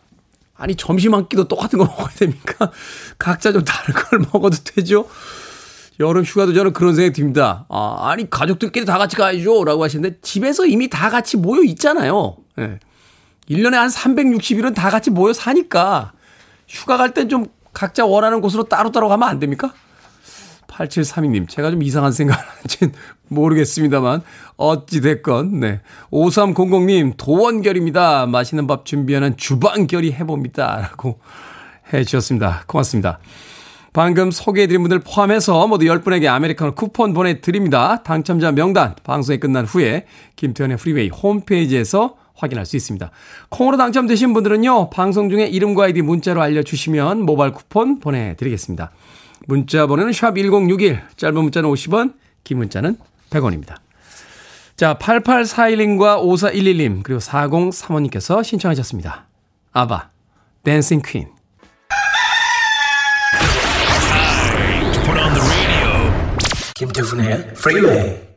[0.55, 2.69] 아니 점심 한 끼도 똑같은 거 먹어야 됩니까?
[3.17, 5.07] 각자 좀 다른 걸 먹어도 되죠.
[6.01, 7.65] 여름 휴가도 저는 그런 생각이 듭니다.
[7.69, 12.35] 아, 아니 가족들끼리 다 같이 가야죠 라고 하시는데 집에서 이미 다 같이 모여 있잖아요.
[12.57, 12.61] 예.
[12.67, 12.79] 네.
[13.49, 16.13] 1년에 한 360일은 다 같이 모여 사니까
[16.67, 19.73] 휴가 갈 땐 좀 각자 원하는 곳으로 따로따로 가면 안 됩니까?
[20.67, 22.93] 8732님, 제가 좀 이상한 생각을 하는지는
[23.27, 24.21] 모르겠습니다만,
[24.57, 25.81] 어찌됐건, 네.
[26.11, 28.25] 5300님, 도원결입니다.
[28.27, 30.77] 맛있는 밥 준비하는 주방결이 해봅니다.
[30.81, 31.19] 라고
[31.93, 32.63] 해 주셨습니다.
[32.67, 33.19] 고맙습니다.
[33.91, 38.01] 방금 소개해드린 분들 포함해서 모두 10분에게 아메리카노 쿠폰 보내드립니다.
[38.01, 43.11] 당첨자 명단, 방송이 끝난 후에 김태훈의 프리웨이 홈페이지에서 확인할 수 있습니다.
[43.49, 48.91] 콩으로 당첨되신 분들은요, 방송 중에 이름과 아이디 문자로 알려주시면 모바일 쿠폰 보내드리겠습니다.
[49.47, 52.97] 문자 번호는 샵1061, 짧은 문자는 50원, 긴 문자는
[53.29, 53.75] 100원입니다.
[54.75, 59.27] 자, 8841님과 5411님, 그리고 4035님께서 신청하셨습니다.
[59.71, 60.09] 아바,
[60.63, 61.27] Dancing Queen.
[66.75, 68.32] 김태훈의 프리웨이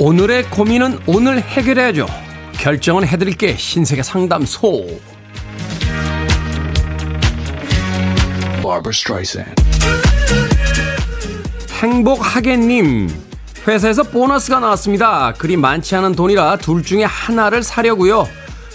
[0.00, 2.06] 오늘의 고민은 오늘 해결해야죠.
[2.52, 4.86] 결정은 해드릴게 신세계 상담소.
[11.80, 13.08] 행복하게님
[13.66, 15.32] 회사에서 보너스가 나왔습니다.
[15.36, 18.28] 그리 많지 않은 돈이라 둘 중에 하나를 사려고요.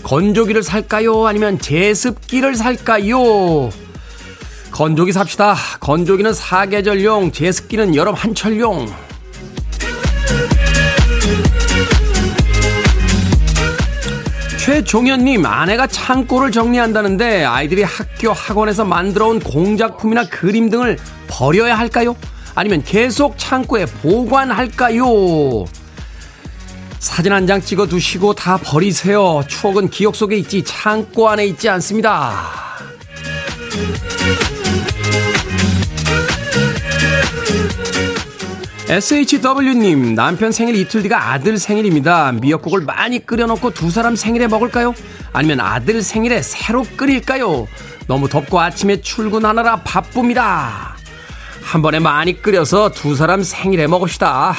[0.03, 1.25] 건조기를 살까요?
[1.25, 3.69] 아니면 제습기를 살까요?
[4.71, 5.55] 건조기 삽시다.
[5.79, 9.12] 건조기는 사계절용, 제습기는 여름 한철용.
[14.73, 22.15] 최종현님, 아내가 창고를 정리한다는데 아이들이 학교, 학원에서 만들어 온 공작품이나 그림 등을 버려야 할까요?
[22.55, 25.65] 아니면 계속 창고에 보관할까요?
[26.97, 29.43] 사진 한 장 찍어 두시고 다 버리세요.
[29.47, 32.49] 추억은 기억 속에 있지 창고 안에 있지 않습니다.
[38.89, 42.34] SHW님, 남편 생일 이틀 뒤가 아들 생일입니다.
[42.34, 44.93] 미역국을 많이 끓여놓고 두 사람 생일에 먹을까요?
[45.32, 47.67] 아니면 아들 생일에 새로 끓일까요?
[48.08, 50.98] 너무 덥고 아침에 출근하느라 바쁩니다.
[51.63, 54.54] 한 번에 많이 끓여서 두 사람 생일에 먹읍시다.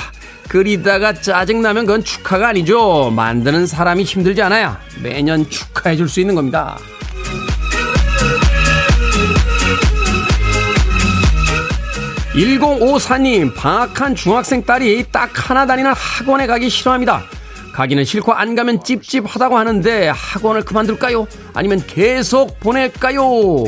[0.48, 3.10] 끓이다가 짜증나면 그건 축하가 아니죠.
[3.14, 6.78] 만드는 사람이 힘들지 않아야 매년 축하해 줄 수 있는 겁니다.
[12.34, 17.22] 1054님, 방학한 중학생 딸이 딱 하나 다니는 학원에 가기 싫어합니다.
[17.72, 21.26] 가기는 싫고 안 가면 찝찝하다고 하는데 학원을 그만둘까요?
[21.54, 23.64] 아니면 계속 보낼까요?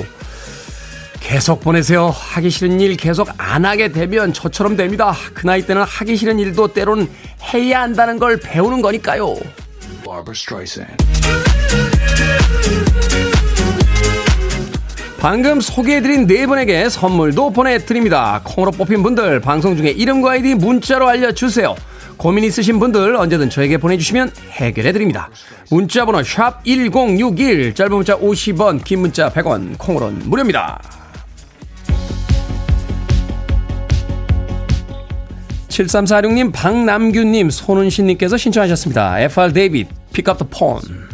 [1.20, 2.08] 계속 보내세요.
[2.08, 5.14] 하기 싫은 일 계속 안 하게 되면 저처럼 됩니다.
[5.34, 7.08] 그 나이 때는 하기 싫은 일도 때론
[7.52, 9.34] 해야 한다는 걸 배우는 거니까요.
[15.18, 18.40] 방금 소개해드린 네 분에게 선물도 보내드립니다.
[18.44, 21.74] 콩으로 뽑힌 분들 방송 중에 이름과 아이디 문자로 알려주세요.
[22.16, 25.30] 고민 있으신 분들 언제든 저에게 보내주시면 해결해드립니다.
[25.70, 30.80] 문자번호 샵1061 짧은 문자 50원 긴 문자 100원 콩으로는 무료입니다.
[35.68, 39.20] 7346님 박남규님 손은신님께서 신청하셨습니다.
[39.20, 39.88] FR 데이빗
[40.28, 41.06] up the phone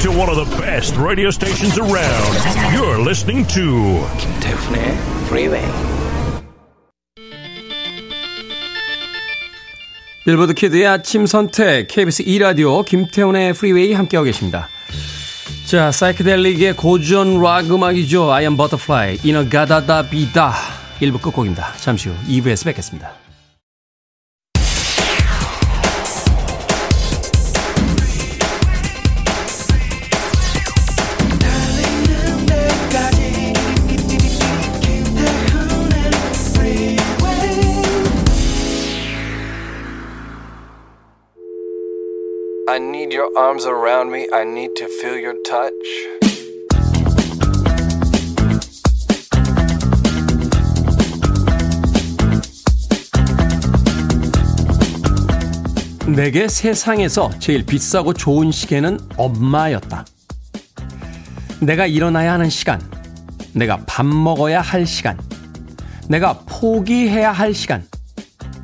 [0.00, 2.32] to one of the best radio stations around.
[2.72, 5.66] You're listening to 김태훈의 Freeway.
[10.24, 14.68] 빌보드 키드의 아침 선택 KBS 2 라디오 김태훈의 Freeway 함께하고 계십니다.
[15.66, 18.32] 자, 사이키델릭의 고전 락 음악이죠.
[18.32, 20.54] I am Butterfly, 이너 가다다 비다.
[21.02, 21.74] 1부 끝곡입니다.
[21.76, 23.12] 잠시 후 2부에서 뵙겠습니다.
[43.20, 44.26] Your arms around me.
[44.32, 45.74] I need to feel your touch.
[56.08, 60.06] 내게 세상에서 제일 비싸고 좋은 시계는 엄마였다.
[61.60, 62.80] 내가 일어나야 하는 시간,
[63.52, 65.18] 내가 밥 먹어야 할 시간,
[66.08, 67.86] 내가 포기해야 할 시간,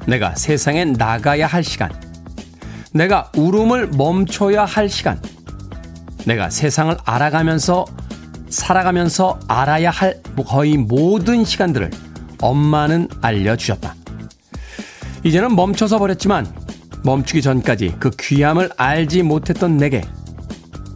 [0.06, 2.05] 내가 세상에 나가야 할 시간,
[2.92, 5.20] 내가 울음을 멈춰야 할 시간.
[6.24, 7.84] 내가 세상을 알아가면서
[8.48, 11.90] 살아가면서 알아야 할 거의 모든 시간들을
[12.40, 13.94] 엄마는 알려주셨다.
[15.24, 16.46] 이제는 멈춰서 버렸지만
[17.04, 20.02] 멈추기 전까지 그 귀함을 알지 못했던 내게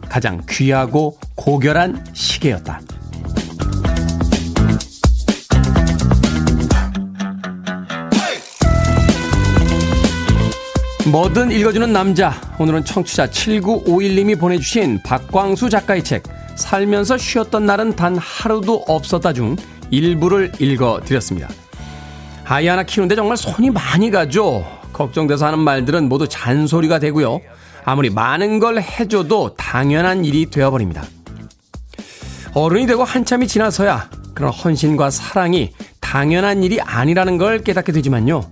[0.09, 2.81] 가장 귀하고 고결한 시계였다.
[11.07, 12.39] 뭐든 읽어주는 남자.
[12.59, 16.23] 오늘은 청취자 7951님이 보내주신 박광수 작가의 책,
[16.55, 19.55] 살면서 쉬었던 날은 단 하루도 없었다 중
[19.89, 21.49] 일부를 읽어드렸습니다.
[22.45, 24.65] 아이 하나 키우는데 정말 손이 많이 가죠.
[24.93, 27.41] 걱정돼서 하는 말들은 모두 잔소리가 되고요.
[27.83, 31.03] 아무리 많은 걸 해줘도 당연한 일이 되어버립니다.
[32.53, 38.43] 어른이 되고 한참이 지나서야 그런 헌신과 사랑이 당연한 일이 아니라는 걸 깨닫게 되지만요.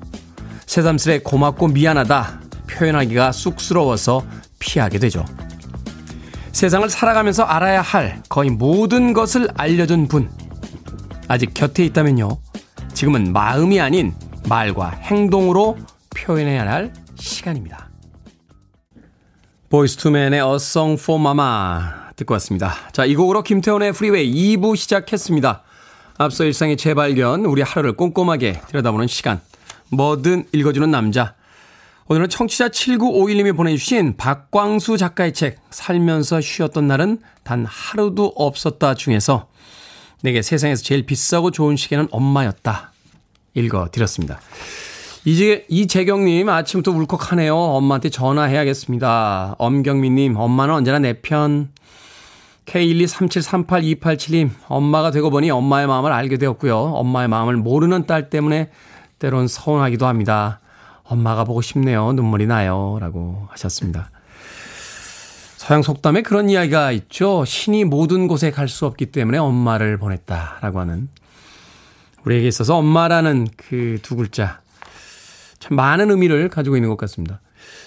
[0.65, 2.38] 새삼스레 고맙고 미안하다
[2.69, 4.23] 표현하기가 쑥스러워서
[4.59, 5.25] 피하게 되죠.
[6.51, 10.29] 세상을 살아가면서 알아야 할 거의 모든 것을 알려준 분.
[11.27, 12.29] 아직 곁에 있다면요.
[12.93, 14.13] 지금은 마음이 아닌
[14.47, 15.77] 말과 행동으로
[16.15, 17.89] 표현해야 할 시간입니다.
[19.69, 21.83] 보이스 투맨의 A Song for Mama
[22.15, 22.73] 듣고 왔습니다.
[22.91, 25.63] 자, 이 곡으로 김태훈의 프리웨이 2부 시작했습니다.
[26.17, 29.39] 앞서 일상의 재발견, 우리 하루를 꼼꼼하게 들여다보는 시간.
[29.91, 31.35] 뭐든 읽어주는 남자.
[32.11, 39.47] 오늘은 청취자 7951님이 보내주신 박광수 작가의 책 살면서 쉬었던 날은 단 하루도 없었다 중에서
[40.23, 42.93] 내게 세상에서 제일 비싸고 좋은 시계는 엄마였다.
[43.53, 44.39] 읽어드렸습니다.
[45.23, 47.55] 이제 이재경님 아침부터 울컥하네요.
[47.55, 49.57] 엄마한테 전화해야겠습니다.
[49.59, 51.69] 엄경민님 엄마는 언제나 내 편.
[52.65, 56.75] K123738287님 엄마가 되고 보니 엄마의 마음을 알게 되었고요.
[56.75, 58.71] 엄마의 마음을 모르는 딸 때문에
[59.19, 60.59] 때론 서운하기도 합니다.
[61.09, 62.13] 엄마가 보고 싶네요.
[62.13, 62.97] 눈물이 나요.
[63.01, 64.11] 라고 하셨습니다.
[65.57, 67.43] 서양 속담에 그런 이야기가 있죠.
[67.45, 71.09] 신이 모든 곳에 갈 수 없기 때문에 엄마를 보냈다라고 하는
[72.25, 74.61] 우리에게 있어서 엄마라는 그 두 글자
[75.59, 77.41] 참 많은 의미를 가지고 있는 것 같습니다.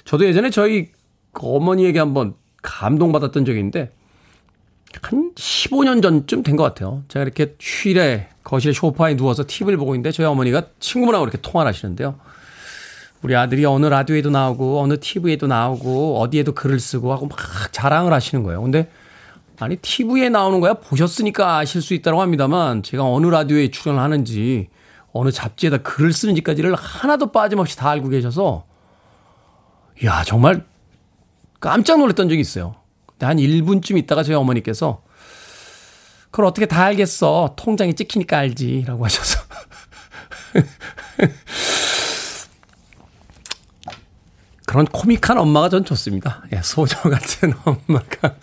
[0.05, 0.89] 저도 예전에 저희
[1.33, 3.93] 어머니에게 한번 감동받았던 적이 있는데
[5.01, 7.03] 한 15년 전쯤 된 것 같아요.
[7.09, 12.17] 제가 이렇게 휴일에 거실 소파에 누워서 TV를 보고 있는데 저희 어머니가 친구분하고 이렇게 통화를 하시는데요.
[13.23, 17.39] 우리 아들이 어느 라디오에도 나오고 어느 TV에도 나오고 어디에도 글을 쓰고 하고 막
[17.73, 18.61] 자랑을 하시는 거예요.
[18.63, 18.91] 근데
[19.61, 24.69] 아니 TV에 나오는 거야 보셨으니까 아실 수 있다고 합니다만 제가 어느 라디오에 출연을 하는지
[25.13, 28.65] 어느 잡지에다 글을 쓰는지까지를 하나도 빠짐없이 다 알고 계셔서
[30.05, 30.65] 야 정말
[31.61, 32.75] 깜짝 놀랐던 적이 있어요.
[33.07, 35.03] 근데 한 1분쯤 있다가 저희 어머니께서
[36.33, 39.39] 그걸 어떻게 다 알겠어 통장에 찍히니까 알지라고 하셔서
[44.73, 46.41] 그런 코믹한 엄마가 전 좋습니다.
[46.55, 48.37] 예, 소저 같은 엄마가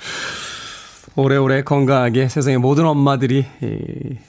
[1.16, 3.48] 오래오래 건강하게 세상의 모든 엄마들이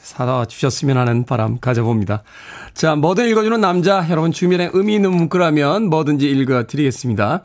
[0.01, 2.23] 살아 주셨으면 하는 바람 가져봅니다.
[2.73, 7.45] 자, 뭐든 읽어주는 남자, 여러분 주변에 의미 있는 문구라면 뭐든지 읽어드리겠습니다.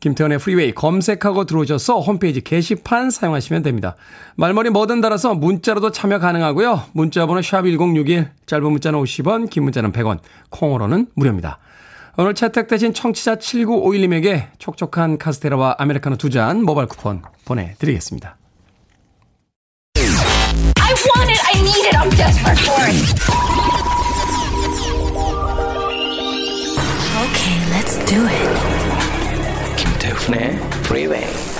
[0.00, 3.94] 김태훈의 프리웨이 검색하고 들어오셔서 홈페이지 게시판 사용하시면 됩니다.
[4.34, 6.82] 말머리 뭐든 달아서 문자로도 참여 가능하고요.
[6.92, 10.18] 문자 번호 샵 1061, 짧은 문자는 50원, 긴 문자는 100원,
[10.50, 11.60] 콩으로는 무료입니다.
[12.18, 18.36] 오늘 채택되신 청취자 7951님에게 촉촉한 카스테라와 아메리카노 두 잔 모바일 쿠폰 보내드리겠습니다.
[19.98, 22.96] I want it, I need it, I'm desperate for it.
[27.22, 28.48] Okay, let's do it.
[29.76, 31.55] 김태훈의 Freeway.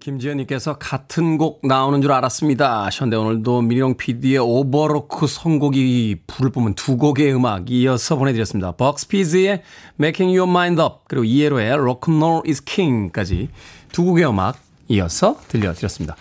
[0.00, 2.86] 김지현님께서 같은 곡 나오는 줄 알았습니다.
[2.86, 8.72] 하셨는데 오늘도 미령 PD의 오버로크 선곡이 불을 뿜은 두 곡의 음악 이어서 보내드렸습니다.
[8.72, 9.62] 벅스피즈의
[10.00, 13.50] Making Your Mind Up 그리고 이에로의 Rock'n'Roll is King까지
[13.92, 14.58] 두 곡의 음악
[14.88, 16.16] 이어서 들려드렸습니다.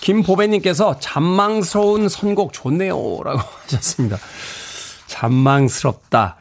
[0.00, 2.94] 김보배님께서 잔망스러운 선곡 좋네요.
[3.24, 4.16] 라고 하셨습니다.
[5.08, 6.36] 잔망스럽다.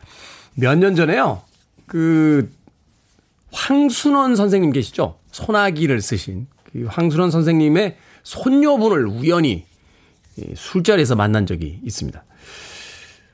[0.55, 1.41] 몇 년 전에요.
[1.87, 2.51] 그,
[3.51, 5.17] 황순원 선생님 계시죠?
[5.31, 9.65] 소나기를 쓰신 그 황순원 선생님의 손녀분을 우연히
[10.55, 12.23] 술자리에서 만난 적이 있습니다.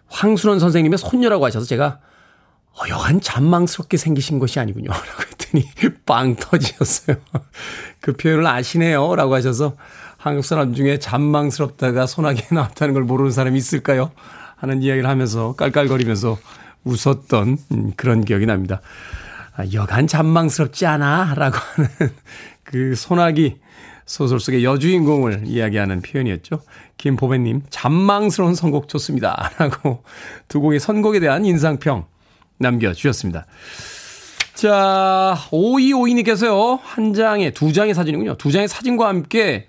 [0.08, 2.00] 황순원 선생님의 손녀라고 하셔서 제가
[2.74, 4.90] 어, 여간 잔망스럽게 생기신 것이 아니군요.
[4.92, 5.66] 라고 했더니
[6.06, 7.18] 빵 터지셨어요.
[8.00, 9.16] 그 표현을 아시네요.
[9.16, 9.76] 라고 하셔서
[10.18, 14.12] 한국 사람 중에 잔망스럽다가 소나기에 나왔다는 걸 모르는 사람이 있을까요?
[14.58, 16.38] 하는 이야기를 하면서 깔깔거리면서
[16.84, 18.82] 웃었던 음, 그런 기억이 납니다.
[19.56, 21.34] 아, 여간 잔망스럽지 않아?
[21.36, 21.90] 라고 하는
[22.70, 23.58] 그 소나기
[24.06, 26.62] 소설 속의 여주인공을 이야기하는 표현이었죠.
[26.98, 29.52] 김보배님, 잔망스러운 선곡 좋습니다.
[29.58, 30.04] 라고
[30.48, 32.06] 두 곡의 선곡에 대한 인상평
[32.60, 33.48] 남겨주셨습니다.
[34.54, 38.36] 자, 5252님께서요, 한 장에, 두 장의 사진이군요.
[38.36, 39.68] 두 장의 사진과 함께,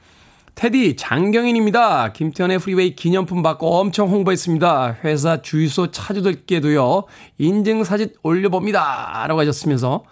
[0.54, 2.12] 테디 장경인입니다.
[2.12, 4.98] 김태훈의 프리웨이 기념품 받고 엄청 홍보했습니다.
[5.04, 7.04] 회사 주유소 차주들께도요,
[7.38, 9.24] 인증사진 올려봅니다.
[9.26, 10.04] 라고 하셨으면서,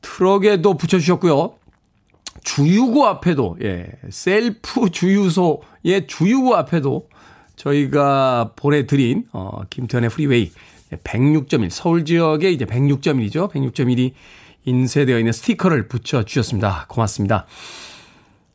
[0.00, 1.61] 트럭에도 붙여주셨고요.
[2.44, 7.08] 주유구 앞에도, 예, 셀프 주유소의 주유구 앞에도
[7.56, 10.50] 저희가 보내드린, 어, 김태훈의 프리웨이
[11.04, 13.50] 106.1 서울 지역에 이제 106.1이죠.
[13.50, 14.12] 106.1이
[14.64, 16.86] 인쇄되어 있는 스티커를 붙여 주셨습니다.
[16.88, 17.46] 고맙습니다.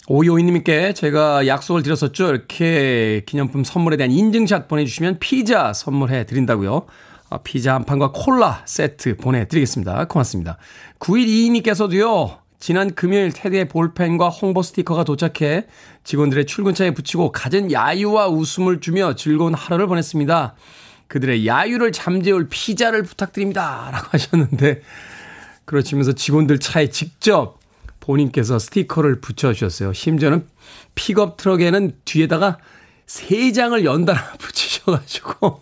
[0.09, 2.29] 오이오이님께 제가 약속을 드렸었죠.
[2.29, 6.85] 이렇게 기념품 선물에 대한 인증샷 보내주시면 피자 선물해 드린다고요.
[7.29, 10.05] 어, 피자 한 판과 콜라 세트 보내드리겠습니다.
[10.05, 10.57] 고맙습니다.
[10.99, 12.46] 9122님께서도요.
[12.59, 15.67] 지난 금요일 테디의 볼펜과 홍보 스티커가 도착해
[16.03, 20.55] 직원들의 출근차에 붙이고 갖은 야유와 웃음을 주며 즐거운 하루를 보냈습니다.
[21.07, 23.89] 그들의 야유를 잠재울 피자를 부탁드립니다.
[23.91, 24.81] 라고 하셨는데,
[25.65, 27.59] 그러시면서 직원들 차에 직접
[27.99, 29.93] 본인께서 스티커를 붙여주셨어요.
[29.93, 30.47] 심지어는
[30.95, 32.57] 픽업 트럭에는 뒤에다가
[33.05, 35.61] 세 장을 연달아 붙이셔가지고,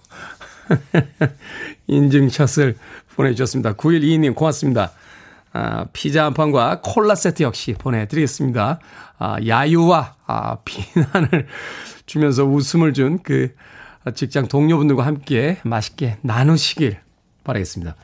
[1.87, 2.75] 인증샷을
[3.15, 3.73] 보내주셨습니다.
[3.73, 4.91] 9122님 고맙습니다.
[5.57, 8.79] 아, 피자 한 판과 콜라 세트 역시 보내드리겠습니다.
[9.19, 11.47] 아, 야유와 아, 비난을
[12.05, 13.55] 주면서 웃음을 준 그
[14.13, 16.97] 직장 동료분들과 함께 맛있게 나누시길
[17.45, 17.95] 바라겠습니다.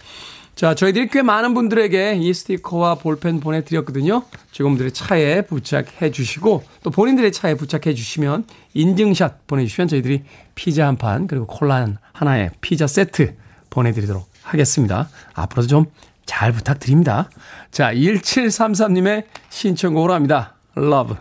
[0.56, 4.24] 자, 저희들이 꽤 많은 분들에게 이 스티커와 볼펜 보내드렸거든요.
[4.52, 10.24] 직원분들의 차에 부착해 주시고 또 본인들의 차에 부착해 주시면 인증샷 보내주시면 저희들이
[10.56, 13.36] 피자 한 판 그리고 콜라 하나에 피자 세트
[13.70, 15.10] 보내드리도록 하겠습니다.
[15.34, 15.86] 앞으로도 좀
[16.26, 17.30] 잘 부탁드립니다.
[17.72, 20.56] 자, 1733님의 신청곡으로 합니다.
[20.78, 21.16] Love.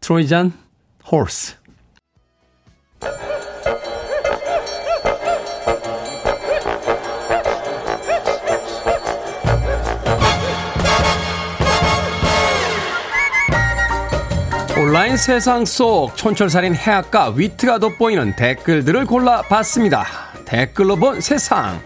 [0.00, 0.52] 트로이잔
[1.10, 1.56] Horse.
[14.76, 20.04] 온라인 세상 속 촌철살인 해악과 위트가 돋보이는 댓글들을 골라봤습니다.
[20.44, 21.80] 댓글로 본 세상.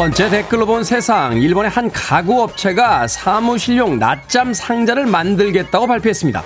[0.00, 1.42] 번째 댓글로 본 세상.
[1.42, 6.42] 일본의 한 가구 업체가 사무실용 낮잠 상자를 만들겠다고 발표했습니다.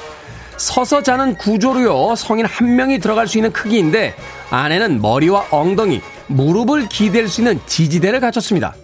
[0.56, 2.16] 서서 자는 구조로요.
[2.16, 4.16] 성인 한 명이 들어갈 수 있는 크기인데
[4.50, 8.74] 안에는 머리와 엉덩이, 무릎을 기댈 수 있는 지지대를 갖췄습니다.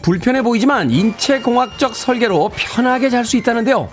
[0.00, 3.88] 불편해 보이지만 인체공학적 설계로 편하게 잘 수 있다는데요.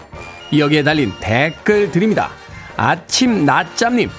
[0.55, 2.29] 여기에 달린 댓글 드립니다.
[2.77, 4.11] 아침 낮잠님.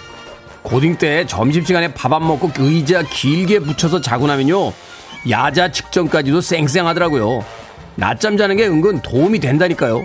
[0.65, 4.73] 고딩 때 점심시간에 밥 안 먹고 의자 길게 붙여서 자고 나면요.
[5.31, 7.45] 야자 직전까지도 쌩쌩하더라고요.
[7.97, 10.05] 낮잠 자는 게 은근 도움이 된다니까요.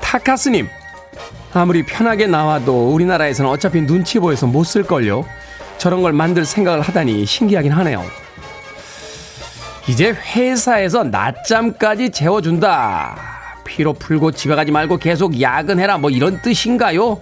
[0.00, 0.68] 타카스님.
[1.52, 5.24] 아무리 편하게 나와도 우리나라에서는 어차피 눈치 보여서 못 쓸걸요.
[5.78, 8.04] 저런 걸 만들 생각을 하다니 신기하긴 하네요.
[9.88, 13.16] 이제 회사에서 낮잠까지 재워준다.
[13.64, 15.98] 피로 풀고 집에 가지 말고 계속 야근해라.
[15.98, 17.20] 뭐 이런 뜻인가요?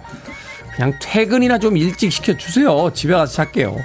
[0.75, 2.91] 그냥 퇴근이나 좀 일찍 시켜주세요.
[2.93, 3.77] 집에 가서 잘게요.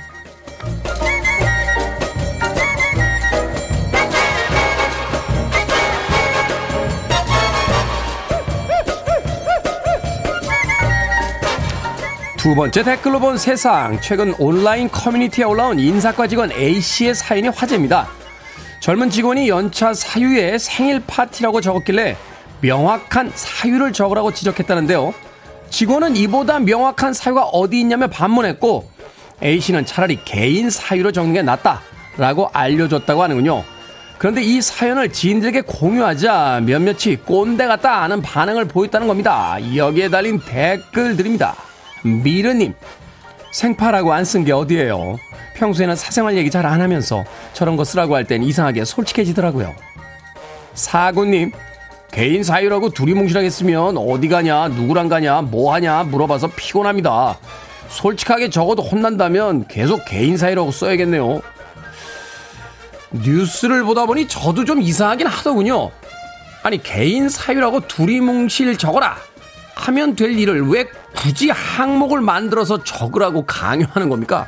[12.40, 14.00] 두 번째 댓글로 본 세상.
[14.00, 18.08] 최근 온라인 커뮤니티에 올라온 인사과 직원 A씨의 사연이 화제입니다.
[18.80, 22.16] 젊은 직원이 연차 사유에 생일 파티라고 적었길래
[22.62, 25.12] 명확한 사유를 적으라고 지적했다는데요.
[25.68, 28.88] 직원은 이보다 명확한 사유가 어디 있냐며 반문했고
[29.42, 33.64] A씨는 차라리 개인 사유로 적는 게 낫다라고 알려줬다고 하는군요.
[34.16, 39.58] 그런데 이 사연을 지인들에게 공유하자 몇몇이 꼰대 같다 하는 반응을 보였다는 겁니다.
[39.76, 41.68] 여기에 달린 댓글들입니다.
[42.02, 42.74] 미르님,
[43.52, 45.18] 생파라고 안 쓴 게 어디예요?
[45.54, 49.74] 평소에는 사생활 얘기 잘 안 하면서 저런 거 쓰라고 할 땐 이상하게 솔직해지더라고요.
[50.74, 51.52] 사구님,
[52.12, 57.38] 개인 사유라고 두리뭉실하겠으면 어디 가냐, 누구랑 가냐, 뭐 하냐 물어봐서 피곤합니다.
[57.88, 61.42] 솔직하게 적어도 혼난다면 계속 개인 사유라고 써야겠네요.
[63.12, 65.90] 뉴스를 보다 보니 저도 좀 이상하긴 하더군요.
[66.62, 69.16] 아니, 개인 사유라고 두리뭉실 적어라!
[69.80, 74.46] 하면 될 일을 왜 굳이 항목을 만들어서 적으라고 강요하는 겁니까?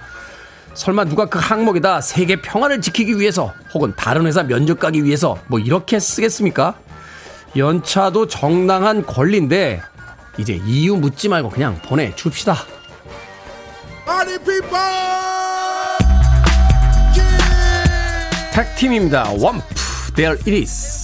[0.75, 5.59] 설마 누가 그 항목에다 세계 평화를 지키기 위해서 혹은 다른 회사 면접 가기 위해서 뭐
[5.59, 6.75] 이렇게 쓰겠습니까?
[7.57, 9.83] 연차도 정당한 권리인데
[10.39, 12.57] 이제 이유 묻지 말고 그냥 보내줍시다.
[18.53, 19.31] 택팀입니다.
[19.39, 21.02] 원프, there it is.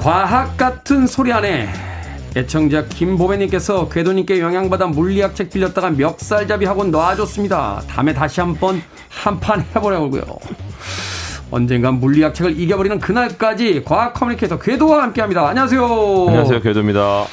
[0.00, 1.89] 과학 같은 소리 안에
[2.36, 7.82] 애청자 김보배님께서 궤도님께 영향받아 물리학책 빌렸다가 멱살잡이 하고 놔줬습니다.
[7.88, 10.22] 다음에 다시 한번 한 판 해보려고요.
[11.50, 15.48] 언젠간 물리학책을 이겨버리는 그날까지 과학 커뮤니케이터 궤도와 함께합니다.
[15.48, 15.82] 안녕하세요.
[16.28, 17.24] 안녕하세요, 궤도입니다.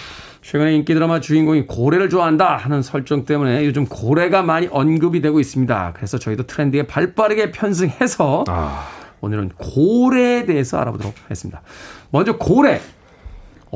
[0.42, 5.94] 최근에 인기 드라마 주인공이 고래를 좋아한다 하는 설정 때문에 요즘 고래가 많이 언급이 되고 있습니다.
[5.96, 8.88] 그래서 저희도 트렌드에 발빠르게 편승해서 아...
[9.22, 11.62] 오늘은 고래에 대해서 알아보도록 하겠습니다.
[12.12, 12.80] 먼저 고래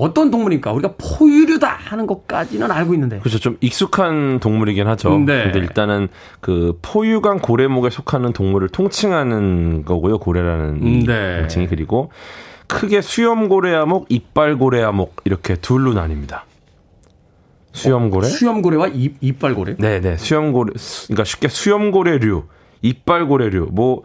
[0.01, 0.71] 어떤 동물입니까?
[0.71, 3.19] 우리가 포유류다 하는 것까지는 알고 있는데.
[3.19, 3.37] 그렇죠.
[3.37, 5.11] 좀 익숙한 동물이긴 하죠.
[5.19, 5.43] 네.
[5.43, 6.07] 근데 일단은
[6.39, 10.17] 그 포유관 고래목에 속하는 동물을 통칭하는 거고요.
[10.17, 11.41] 고래라는 음, 네.
[11.41, 12.11] 명칭이 그리고
[12.65, 16.41] 크게 수염고래암목, 이빨고래암목 이렇게 둘로 나뉩니다.
[17.73, 18.25] 수염고래?
[18.25, 19.75] 어, 수염고래와 이, 이빨고래?
[19.77, 20.17] 네, 네.
[20.17, 20.73] 수염고래
[21.09, 22.45] 그러니까 쉽게 수염고래류
[22.81, 24.01] 이빨 고래류, 뭐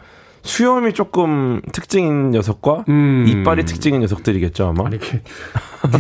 [0.46, 3.24] 수염이 조금 특징인 녀석과 음.
[3.26, 4.86] 이빨이 특징인 녀석들이겠죠 아마.
[4.86, 4.98] 아니,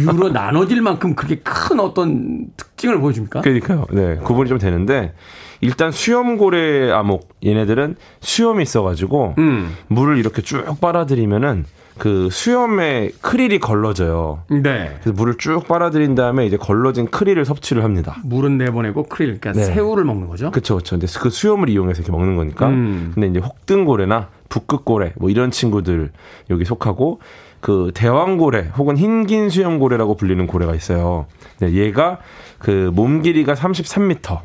[0.04, 3.42] 류로 나눠질 만큼 그렇게 큰 어떤 특징을 보여줍니까?
[3.42, 3.86] 그러니까요.
[3.90, 5.12] 네, 구분이 좀 되는데
[5.60, 9.74] 일단 수염고래 암흑 얘네들은 수염이 있어가지고 음.
[9.88, 11.64] 물을 이렇게 쭉 빨아들이면은
[11.98, 14.42] 그 수염에 크릴이 걸러져요.
[14.50, 14.96] 네.
[15.00, 18.16] 그래서 물을 쭉 빨아들인 다음에 이제 걸러진 크릴을 섭취를 합니다.
[18.22, 19.72] 물은 내보내고 크릴, 그러니까 네.
[19.72, 20.50] 새우를 먹는 거죠.
[20.50, 20.98] 그렇죠, 그렇죠.
[20.98, 22.68] 근데 그 수염을 이용해서 이렇게 먹는 거니까.
[22.68, 23.12] 음.
[23.14, 26.12] 근데 이제 혹등고래나 북극고래 뭐 이런 친구들
[26.50, 27.20] 여기 속하고
[27.60, 31.26] 그 대왕고래 혹은 흰긴 수염고래라고 불리는 고래가 있어요.
[31.58, 32.18] 네, 얘가
[32.58, 34.40] 그 몸 길이가 33m.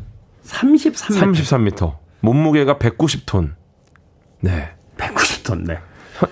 [0.45, 0.93] 33m.
[1.73, 1.95] 33m.
[2.21, 3.53] 몸무게가 190톤.
[4.41, 4.69] 네.
[4.97, 5.65] 190톤.
[5.67, 5.79] 네.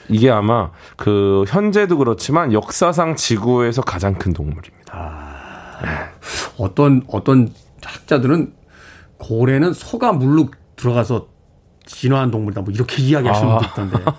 [0.07, 4.91] 이게 아마 그 현재도 그렇지만 역사상 지구에서 가장 큰 동물입니다.
[4.91, 5.89] 아, 네.
[6.57, 7.51] 어떤 어떤
[7.83, 8.53] 학자들은
[9.17, 11.27] 고래는 소가 물로 들어가서
[11.89, 13.57] 진화한 동물이다 뭐 이렇게 이야기하시는 아.
[13.57, 14.11] 분도 있던데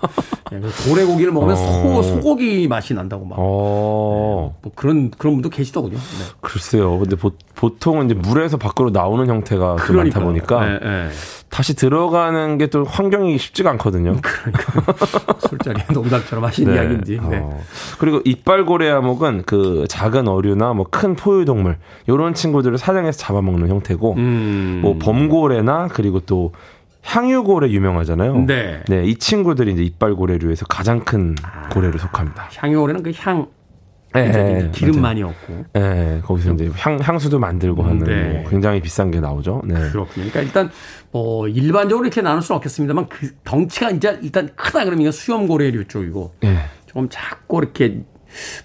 [0.51, 0.59] 네,
[0.89, 1.57] 고래 고기를 먹으면 어.
[1.57, 4.51] 소 소고기 맛이 난다고 막 어.
[4.53, 5.95] 네, 뭐 그런 그런 분도 계시더군요.
[5.95, 6.25] 네.
[6.41, 6.99] 글쎄요.
[6.99, 7.31] 근데 보,
[7.79, 11.09] 통은 이제 물에서 밖으로 나오는 형태가 좀 많다 보니까 네, 네.
[11.49, 14.15] 다시 들어가는 게 또 환경이 쉽지가 않거든요.
[14.21, 14.93] 그러니까
[15.47, 16.75] 술자리 농담처럼 하신 네.
[16.75, 17.19] 이야기인지.
[17.29, 17.39] 네.
[17.41, 17.59] 어.
[17.99, 21.77] 그리고 이빨고래 암흑은 그 작은 어류나 뭐 큰 포유동물
[22.09, 24.79] 요런 친구들을 사냥해서 잡아먹는 형태고 음.
[24.81, 26.51] 뭐 범고래나 그리고 또
[27.03, 28.45] 향유고래 유명하잖아요.
[28.45, 28.83] 네.
[28.87, 32.49] 네, 이 친구들이 이제 이빨고래류에서 가장 큰 아, 고래를 속합니다.
[32.55, 33.47] 향유고래는 그 향,
[34.13, 35.01] 네, 기름 맞아요.
[35.01, 35.65] 많이 없고.
[35.73, 38.39] 네, 거기서 이제 향, 향수도 만들고 하는 네.
[38.41, 39.61] 뭐 굉장히 비싼 게 나오죠.
[39.65, 39.75] 네.
[39.75, 40.29] 그렇군요.
[40.29, 40.69] 그러니까 일단
[41.11, 46.57] 뭐 일반적으로 이렇게 나눌 수는 없겠습니다만 그 덩치가 이제 일단 크다 그러면 수염고래류 쪽이고 네.
[46.85, 48.03] 조금 작고 이렇게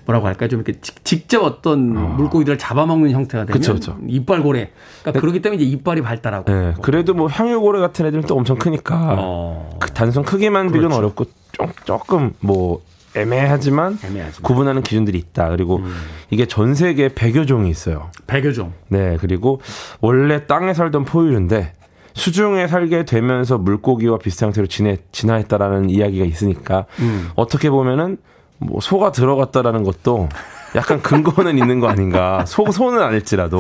[0.05, 0.49] 뭐라고 할까요?
[0.49, 2.01] 좀 이렇게 직접 어떤 어.
[2.17, 3.97] 물고기들을 잡아먹는 형태가 되면 그쵸, 그쵸.
[4.07, 4.71] 이빨고래.
[5.03, 5.21] 그러니까 네.
[5.21, 6.53] 그렇기 때문에 이제 이빨이 발달하고.
[6.53, 6.75] 네.
[6.83, 9.77] 그래도 뭐 향유고래 같은 애들은 또 엄청 크니까 어.
[9.81, 10.99] 그 단순 크기만 비교는 그렇죠.
[10.99, 12.83] 어렵고 좀, 조금 뭐
[13.17, 15.49] 애매하지만, 애매하지만, 구분하는 기준들이 있다.
[15.49, 15.95] 그리고 음.
[16.31, 18.11] 이게 전 세계에 100여 종이 있어요.
[18.27, 18.73] 100여 종.
[18.89, 19.17] 네.
[19.21, 19.61] 그리고
[20.01, 21.73] 원래 땅에 살던 포유류인데
[22.17, 27.29] 수중에 살게 되면서 물고기와 비슷한 형태로 진해, 진화했다라는 이야기가 있으니까 음.
[27.37, 28.17] 어떻게 보면은
[28.59, 30.29] 뭐 소가 들어갔다라는 것도
[30.75, 32.45] 약간 근거는 있는 거 아닌가.
[32.47, 33.59] 소 소는 아닐지라도.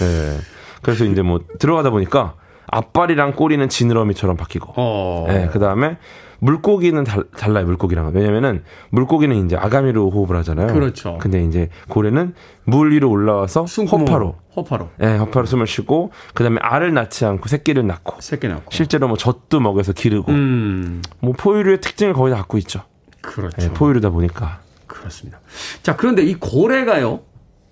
[0.00, 0.38] 네.
[0.82, 2.34] 그래서 이제 뭐 들어가다 보니까
[2.66, 4.72] 앞발이랑 꼬리는 지느러미처럼 바뀌고.
[4.76, 5.24] 어.
[5.28, 5.98] 네, 그다음에
[6.40, 8.14] 물고기는 달, 달라요, 물고기랑은.
[8.14, 10.68] 왜냐면은 물고기는 이제 아가미로 호흡을 하잖아요.
[10.68, 11.18] 그렇죠.
[11.20, 14.34] 근데 이제 고래는 물 위로 올라와서 허파로.
[14.56, 14.88] 허파로.
[14.98, 18.16] 네, 허파로 숨을 쉬고 그다음에 알을 낳지 않고 새끼를 낳고.
[18.20, 18.64] 새끼 낳고.
[18.70, 20.32] 실제로 뭐 젖도 먹여서 기르고.
[20.32, 21.02] 음.
[21.20, 22.82] 뭐 포유류의 특징을 거의 다 갖고 있죠.
[23.22, 23.56] 그렇죠.
[23.56, 24.60] 네, 포유류다 보니까.
[24.86, 25.40] 그렇습니다.
[25.82, 27.20] 자, 그런데 이 고래가요.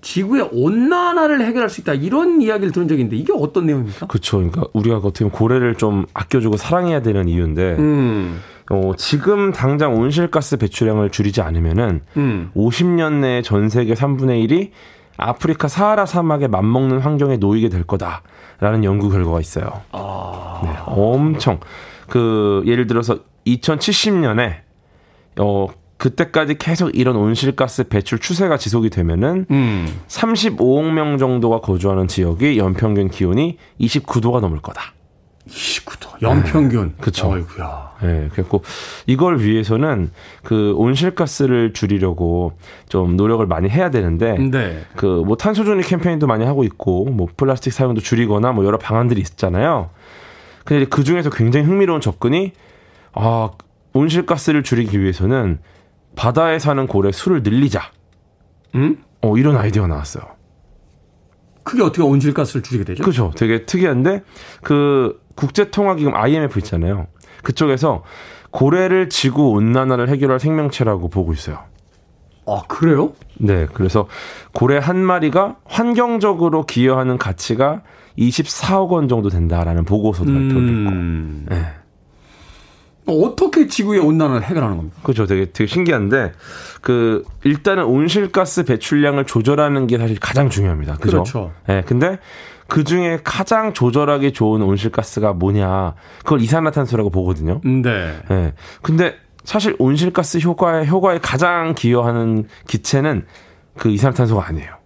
[0.02, 4.06] 지구의 온난화를 해결할 수 있다 이런 이야기를 들은 적이 있는데 이게 어떤 내용입니까?
[4.06, 4.38] 그렇죠.
[4.38, 8.40] 그러니까 우리가 어떻게 보면 고래를 좀 아껴주고 사랑해야 되는 이유인데 음.
[8.70, 12.50] 어, 지금 당장 온실가스 배출량을 줄이지 않으면은 음.
[12.56, 14.70] 50년 내에 전 세계 3분의 1이
[15.16, 19.82] 아프리카 사하라 사막에 맞먹는 환경에 놓이게 될 거다라는 연구 결과가 있어요.
[19.92, 20.60] 아.
[20.64, 21.60] 네, 엄청
[22.08, 24.69] 그 예를 들어서 2070년에
[25.38, 30.00] 어, 그때까지 계속 이런 온실가스 배출 추세가 지속이 되면은 음.
[30.08, 34.94] 35억 명 정도가 거주하는 지역이 연평균 기온이 29도가 넘을 거다.
[35.46, 36.22] 29도.
[36.22, 36.88] 연평균.
[36.88, 36.94] 네.
[37.00, 37.30] 그쵸.
[37.30, 37.90] 어이구야.
[38.02, 38.28] 네.
[38.32, 38.62] 그래고
[39.06, 40.10] 이걸 위해서는
[40.42, 42.52] 그 온실가스를 줄이려고
[42.88, 44.38] 좀 노력을 많이 해야 되는데.
[44.38, 44.80] 네.
[44.96, 49.90] 그뭐 탄소중립 캠페인도 많이 하고 있고, 뭐 플라스틱 사용도 줄이거나 뭐 여러 방안들이 있잖아요.
[50.64, 52.52] 근데 그 중에서 굉장히 흥미로운 접근이,
[53.12, 53.50] 아,
[53.92, 55.58] 온실가스를 줄이기 위해서는
[56.16, 57.90] 바다에 사는 고래 수를 늘리자.
[58.74, 59.02] 음?
[59.22, 60.24] 어, 이런 아이디어가 나왔어요.
[61.62, 63.02] 그게 어떻게 온실가스를 줄이게 되죠?
[63.02, 63.32] 그렇죠.
[63.36, 64.22] 되게 특이한데
[64.62, 67.06] 그 국제통화기금 IMF 있잖아요.
[67.42, 68.02] 그쪽에서
[68.50, 71.60] 고래를 지구 온난화를 해결할 생명체라고 보고 있어요.
[72.46, 73.12] 아, 그래요?
[73.38, 73.66] 네.
[73.72, 74.08] 그래서
[74.52, 77.82] 고래 한 마리가 환경적으로 기여하는 가치가
[78.18, 80.90] 24억 원 정도 된다라는 보고서도 발표됐고.
[80.90, 81.46] 음...
[81.48, 81.66] 네.
[83.06, 84.96] 어떻게 지구의 온난화를 해결하는 겁니까?
[85.02, 85.26] 그렇죠.
[85.26, 86.32] 되게 되게 신기한데
[86.80, 90.96] 그 일단은 온실가스 배출량을 조절하는 게 사실 가장 중요합니다.
[90.96, 91.22] 그죠?
[91.22, 91.52] 그렇죠.
[91.68, 91.74] 예.
[91.74, 92.18] 네, 근데
[92.68, 95.94] 그 중에 가장 조절하기 좋은 온실가스가 뭐냐?
[96.18, 97.60] 그걸 이산화탄소라고 보거든요.
[97.64, 98.16] 네.
[98.28, 98.54] 네.
[98.80, 103.26] 근데 사실 온실가스 효과에 효과에 가장 기여하는 기체는
[103.76, 104.76] 그 이산화탄소가 아니에요.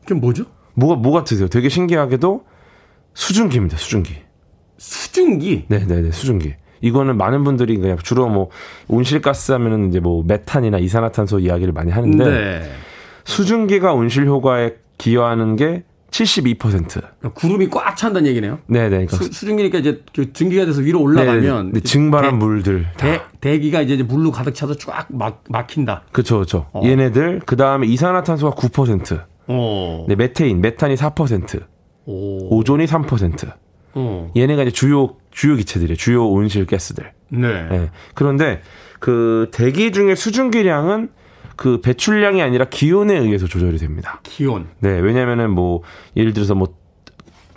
[0.00, 0.44] 그게 뭐죠?
[0.74, 1.48] 뭐가 뭐 같으세요?
[1.48, 2.44] 되게 신기하게도
[3.14, 3.76] 수증기입니다.
[3.76, 4.16] 수증기.
[4.78, 5.66] 수증기?
[5.68, 6.10] 네, 네, 네.
[6.10, 6.54] 수증기.
[6.82, 8.50] 이거는 많은 분들이 그냥 주로 뭐
[8.88, 12.70] 온실가스 하면은 이제 뭐 메탄이나 이산화탄소 이야기를 많이 하는데 네.
[13.24, 17.32] 수증기가 온실 효과에 기여하는 게 72%.
[17.34, 18.58] 구름이 꽉 찬다는 얘기네요.
[18.66, 19.06] 네 네.
[19.06, 23.80] 그러니까 수, 중기니까 이제 그 증기가 돼서 위로 올라가면 네, 증발한 대, 물들 대, 대기가
[23.80, 26.02] 이제 물로 가득 차서 쫙 막, 막힌다.
[26.12, 26.66] 그렇죠, 그렇죠.
[26.72, 26.82] 어.
[26.84, 29.24] 얘네들 그 다음에 이산화탄소가 9%.
[29.48, 30.04] 어.
[30.08, 31.62] 네, 메테인, 메탄이 4%.
[32.04, 32.58] 오.
[32.58, 33.52] 오존이 3%.
[33.94, 34.30] 어.
[34.36, 35.96] 얘네가 이제 주요 주요 기체들이에요.
[35.96, 37.12] 주요 온실 가스들.
[37.28, 37.68] 네.
[37.68, 37.90] 네.
[38.14, 38.62] 그런데
[39.00, 41.10] 그 대기 중에 수증기량은
[41.56, 44.20] 그 배출량이 아니라 기온에 의해서 조절이 됩니다.
[44.22, 44.68] 기온.
[44.78, 45.82] 네, 왜냐면은 뭐
[46.16, 46.82] 예를 들어서 뭐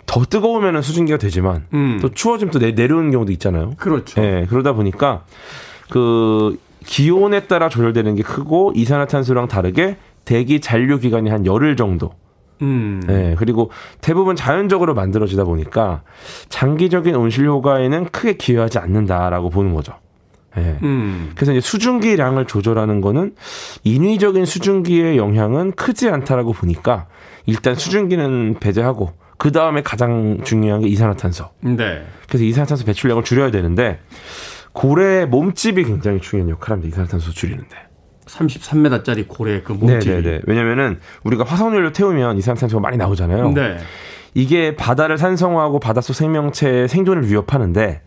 [0.06, 1.98] 더 뜨거우면은 수증기가 되지만 음.
[2.00, 3.72] 또 추워지면 또 내, 내려오는 경우도 있잖아요.
[3.76, 4.20] 그렇죠.
[4.20, 5.24] 네, 그러다 보니까
[5.90, 12.12] 그 기온에 따라 조절되는 게 크고 이산화탄소랑 다르게 대기 잔류 기간이 한 열흘 정도.
[12.62, 13.02] 음.
[13.06, 16.02] 네, 그리고 대부분 자연적으로 만들어지다 보니까
[16.48, 19.94] 장기적인 온실 효과에는 크게 기여하지 않는다라고 보는 거죠.
[20.56, 20.78] 예.
[20.82, 21.32] 음.
[21.34, 23.34] 그래서 이제 수증기량을 조절하는 거는
[23.84, 27.06] 인위적인 수증기의 영향은 크지 않다라고 보니까
[27.44, 31.50] 일단 수증기는 배제하고 그 다음에 가장 중요한 게 이산화탄소.
[31.60, 32.04] 네.
[32.26, 34.00] 그래서 이산화탄소 배출량을 줄여야 되는데
[34.72, 36.94] 고래 몸집이 굉장히 중요한 역할을 합니다.
[36.94, 37.85] 이산화탄소 줄이는데.
[38.26, 40.14] 33m짜리 고래 그 몸집이.
[40.14, 40.40] 네네네.
[40.46, 43.52] 왜냐면은 우리가 화석연료 태우면 이산화탄소가 많이 나오잖아요.
[43.52, 43.78] 네.
[44.34, 48.02] 이게 바다를 산성화하고 바닷속 생명체의 생존을 위협하는데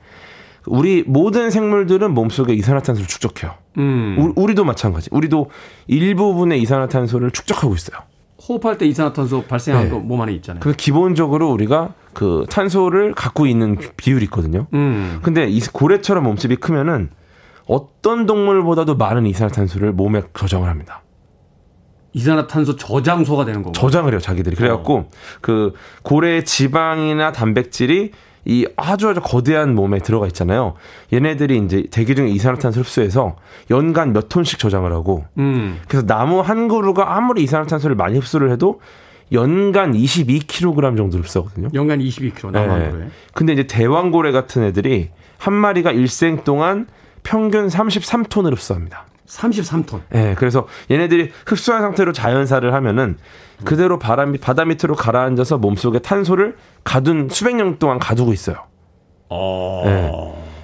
[0.68, 3.56] 우리 모든 생물들은 몸속에 이산화탄소를 축적해요.
[3.78, 4.34] 음.
[4.36, 5.10] 우 리, 도 마찬가지.
[5.12, 5.50] 우리도
[5.88, 8.02] 일부분의 이산화탄소를 축적하고 있어요.
[8.48, 9.94] 호흡할 때 이산화탄소 발생하는 네.
[9.94, 10.60] 거몸 안에 있잖아요.
[10.62, 14.68] 그 기본적으로 우리가 그 탄소를 갖고 있는 비율이 있거든요.
[14.74, 15.20] 음.
[15.22, 17.10] 근데 이 고래처럼 몸집이 크면은
[17.70, 21.04] 어떤 동물보다도 많은 이산화탄소를 몸에 저장을 합니다.
[22.14, 23.74] 이산화탄소 저장소가 되는 거고.
[23.74, 24.56] 저장을 해요, 자기들이.
[24.56, 25.10] 그래갖고 어.
[25.40, 28.12] 그 고래의 지방이나 단백질이
[28.46, 30.74] 이 아주 아주 거대한 몸에 들어가 있잖아요.
[31.14, 33.36] 얘네들이 이제 대기 중에 이산화탄소 흡수해서
[33.70, 35.80] 연간 몇 톤씩 저장을 하고, 음.
[35.88, 38.82] 그래서 나무 한 그루가 아무리 이산화탄소를 많이 흡수를 해도
[39.32, 41.70] 연간 22kg 정도 흡수하거든요.
[41.76, 43.08] 연간 22kg 나무 한 그루에.
[43.36, 46.88] 근데 이제 대왕고래 같은 애들이 한 마리가 일생 동안
[47.24, 49.06] 평균 33톤을 흡수합니다.
[49.28, 50.02] 33톤.
[50.10, 53.18] 네, 그래서 얘네들이 흡수한 상태로 자연사를 하면은
[53.64, 58.58] 그대로 바람, 바다 밑으로 가라앉아서 몸속에 탄소를 가둔 수백 년 동안 가두고 있어요.
[59.30, 59.84] 어.
[59.86, 60.12] 네.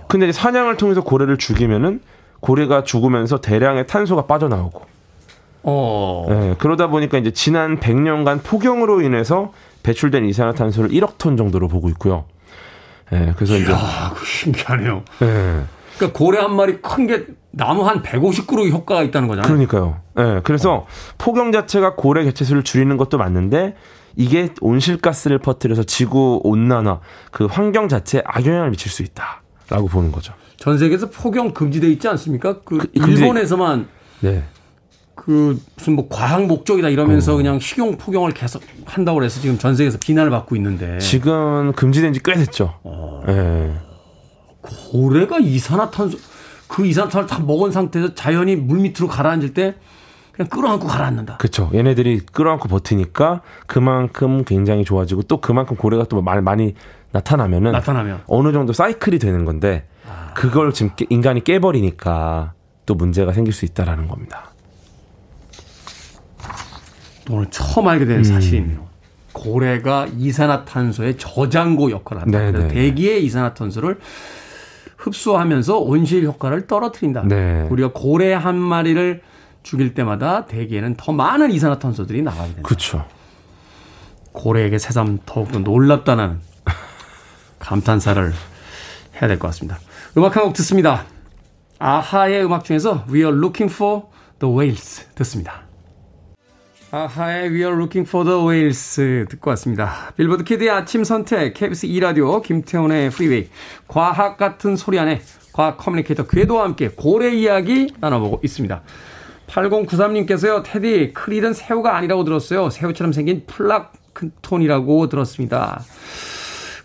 [0.07, 2.01] 근데 사냥을 통해서 고래를 죽이면은
[2.39, 4.81] 고래가 죽으면서 대량의 탄소가 빠져나오고.
[5.63, 6.25] 어.
[6.29, 9.51] 네, 그러다 보니까 이제 지난 100년간 폭염으로 인해서
[9.83, 12.25] 배출된 이산화탄소를 1억 톤 정도로 보고 있고요.
[13.11, 15.03] 네, 그래서 이야, 이제 신기하네요.
[15.19, 15.63] 네.
[15.97, 19.47] 그러니까 고래 한 마리 큰 게 나무 한 150그루 효과가 있다는 거잖아요.
[19.47, 20.01] 그러니까요.
[20.17, 20.23] 예.
[20.23, 20.85] 네, 그래서
[21.17, 23.75] 폭염 자체가 고래 개체수를 줄이는 것도 맞는데
[24.17, 26.99] 이게 온실가스를 퍼뜨려서 지구 온난화
[27.31, 30.33] 그 환경 자체에 악영향을 미칠 수 있다라고 보는 거죠.
[30.57, 32.59] 전 세계에서 폭염 금지돼 있지 않습니까?
[32.61, 33.87] 그, 그 일본에서만
[34.21, 34.43] 네.
[35.15, 37.37] 그 무슨 뭐 과학 목적이다 이러면서 어.
[37.37, 42.19] 그냥 식용 폭염을 계속 한다고 해서 지금 전 세계에서 비난을 받고 있는데 지금 금지된 지
[42.21, 42.73] 꽤 됐죠.
[42.83, 43.21] 어.
[43.25, 43.73] 네.
[44.65, 46.17] 고래가 이산화탄소
[46.67, 49.75] 그 이산화탄소를 다 먹은 상태에서 자연히 물 밑으로 가라앉을 때
[50.31, 51.37] 그냥 끌어안고 가라앉는다.
[51.37, 51.71] 그렇죠.
[51.73, 56.75] 얘네들이 끌어안고 버티니까 그만큼 굉장히 좋아지고 또 그만큼 고래가 또 많이, 많이
[57.11, 60.33] 나타나면은 나타나면 어느 정도 사이클이 되는 건데 아.
[60.33, 62.53] 그걸 지금 인간이 깨버리니까
[62.85, 64.51] 또 문제가 생길 수 있다라는 겁니다.
[67.29, 68.23] 오늘 처음 알게 된 음.
[68.23, 68.85] 사실이네요.
[69.31, 72.39] 고래가 이산화탄소의 저장고 역할을 한다.
[72.39, 72.67] 네, 네.
[72.67, 73.99] 대기의 이산화탄소를
[75.05, 77.23] 흡수하면서 온실 효과를 떨어뜨린다.
[77.27, 77.67] 네.
[77.69, 79.21] 우리가 고래 한 마리를
[79.63, 82.61] 죽일 때마다 대기에는 더 많은 이산화탄소들이 나가게 된다.
[82.63, 83.05] 그렇죠.
[84.31, 86.39] 고래에게 새삼 더욱더 놀랍다는
[87.59, 88.33] 감탄사를
[89.21, 89.79] 해야 될 것 같습니다.
[90.17, 91.05] 음악 한 곡 듣습니다.
[91.79, 94.03] 아하의 음악 중에서 We are looking for
[94.39, 95.64] the whales 듣습니다.
[96.95, 98.95] 아하의 We are looking for the whales
[99.29, 100.13] 듣고 왔습니다.
[100.15, 103.49] 빌보드 키드의 아침 선택, KBS 2라디오, 김태훈의 프리웨이,
[103.85, 105.21] 과학 같은 소리하네
[105.51, 108.81] 과학 커뮤니케이터 궤도와 함께 고래 이야기 나눠보고 있습니다.
[109.47, 112.69] 8093님께서요, 테디, 크릴은 새우가 아니라고 들었어요.
[112.69, 115.83] 새우처럼 생긴 플랑크톤이라고 들었습니다.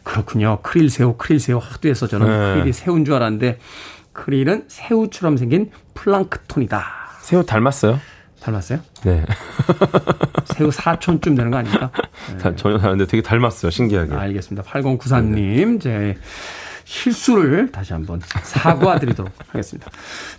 [0.02, 0.58] 그렇군요.
[0.62, 2.54] 크릴 새우, 크릴 새우 하도해서 저는 네.
[2.54, 3.61] 크릴이 새우인 줄 알았는데,
[4.12, 6.84] 크릴은 새우처럼 생긴 플랑크톤이다.
[7.20, 8.00] 새우 닮았어요?
[8.41, 8.80] 닮았어요?
[9.05, 9.24] 네.
[10.47, 11.91] 새우 4촌쯤 되는 거 아닙니까?
[12.43, 12.57] 네.
[12.57, 13.70] 전혀 다른데 되게 닮았어요.
[13.70, 14.14] 신기하게.
[14.14, 14.68] 알겠습니다.
[14.68, 16.16] 8094님, 제
[16.84, 19.91] 실수를 다시 한번 사과드리도록 하겠습니다.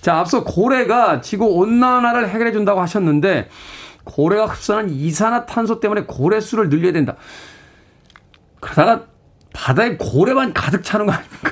[0.02, 3.49] 자, 앞서 고래가 지구 온난화를 해결해 준다고 하셨는데,
[4.04, 7.16] 고래가 흡수하는 이산화탄소 때문에 고래 수를 늘려야 된다.
[8.60, 9.06] 그러다가
[9.54, 11.52] 바다에 고래만 가득 차는 거 아닙니까?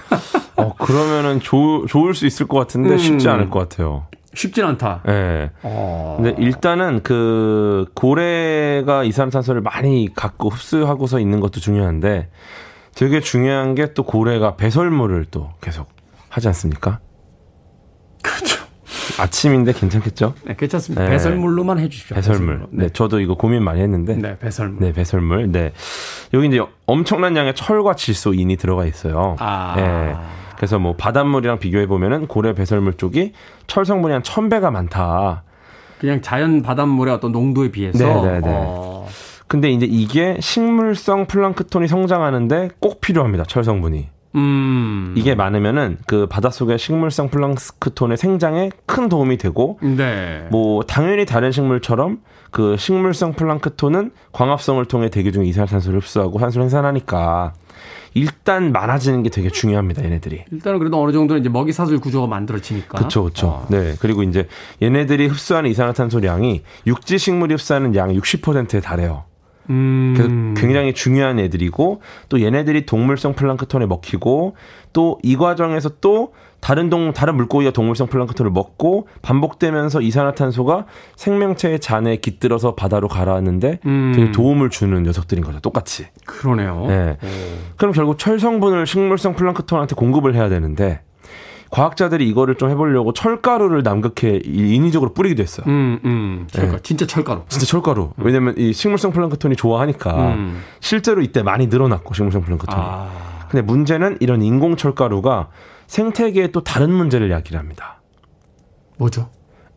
[0.56, 3.34] 어, 그러면은 좋, 좋을 수 있을 것 같은데 쉽지 음.
[3.34, 4.08] 않을 것 같아요.
[4.34, 5.02] 쉽진 않다.
[5.06, 5.50] 네.
[5.64, 6.18] 어.
[6.22, 12.30] 근데 일단은 그 고래가 이산화탄소를 많이 갖고 흡수하고서 있는 것도 중요한데
[12.96, 15.88] 되게 중요한 게 또 고래가 배설물을 또 계속
[16.30, 17.00] 하지 않습니까?
[18.22, 18.60] 그렇죠.
[19.18, 20.36] 아침인데 괜찮겠죠?
[20.46, 21.04] 네, 괜찮습니다.
[21.06, 21.10] 네.
[21.12, 22.16] 배설물로만 해주십시오.
[22.16, 22.48] 배설물.
[22.58, 22.68] 배설물.
[22.72, 22.84] 네.
[22.86, 22.90] 네.
[22.94, 24.16] 저도 이거 고민 많이 했는데.
[24.16, 24.80] 네, 배설물.
[24.80, 25.52] 네, 배설물.
[25.52, 25.74] 네.
[26.34, 29.36] 여기 이제 엄청난 양의 철과 질소, 인이 들어가 있어요.
[29.40, 29.74] 아.
[29.76, 30.16] 네.
[30.60, 33.32] 그래서 뭐 바닷물이랑 비교해 보면은 고래 배설물 쪽이
[33.68, 35.43] 철 성분이 한 1000배가 많다.
[35.99, 38.05] 그냥 자연 바닷물의 어떤 농도에 비해서.
[38.05, 38.41] 네네네.
[38.45, 39.07] 어.
[39.47, 43.45] 근데 이제 이게 식물성 플랑크톤이 성장하는데 꼭 필요합니다.
[43.45, 44.10] 철 성분이.
[44.36, 45.14] 음.
[45.16, 50.45] 이게 많으면은 그 바닷속의 식물성 플랑크톤의 생장에 큰 도움이 되고 네.
[50.51, 52.20] 뭐 당연히 다른 식물처럼
[52.51, 57.53] 그 식물성 플랑크톤은 광합성을 통해 대기 중 이산화탄소를 흡수하고 산소를 생산하니까
[58.14, 60.03] 일단 많아지는 게 되게 중요합니다.
[60.03, 60.45] 얘네들이.
[60.51, 62.97] 일단은 그래도 어느 정도 이제 먹이 사슬 구조가 만들어지니까.
[62.97, 63.66] 그렇죠, 그렇죠.
[63.70, 63.95] 네.
[63.99, 64.47] 그리고 이제
[64.82, 69.29] 얘네들이 흡수하는 이산화탄소량이 육지 식물이 흡수하는 양의 60%에 달해요.
[69.70, 70.53] 음.
[70.57, 74.55] 굉장히 중요한 애들이고 또 얘네들이 동물성 플랑크톤에 먹히고
[74.93, 82.17] 또 이 과정에서 또 다른 동 다른 물고기가 동물성 플랑크톤을 먹고 반복되면서 이산화탄소가 생명체의 잔에
[82.17, 84.11] 깃들어서 바다로 가라앉는데 음.
[84.15, 85.59] 되게 도움을 주는 녀석들인 거죠.
[85.59, 86.07] 똑같이.
[86.26, 86.86] 그러네요.
[86.88, 87.17] 네.
[87.78, 91.01] 그럼 결국 철 성분을 식물성 플랑크톤한테 공급을 해야 되는데
[91.70, 95.65] 과학자들이 이거를 좀 해보려고 철가루를 남극해 인위적으로 뿌리기도 했어요.
[95.67, 96.47] 음, 음.
[96.49, 96.78] 철가루.
[96.78, 96.84] 네.
[96.84, 97.43] 진짜 철가루.
[97.47, 98.11] 진짜 철가루.
[98.15, 98.26] 음.
[98.26, 100.61] 왜냐면 이 식물성 플랑크톤이 좋아하니까 음.
[100.80, 102.82] 실제로 이때 많이 늘어났고 식물성 플랑크톤이.
[102.82, 103.09] 아.
[103.49, 105.49] 근데 문제는 이런 인공 철가루가
[105.88, 108.01] 생태계에 또 다른 문제를 야기합니다.
[108.97, 109.30] 뭐죠?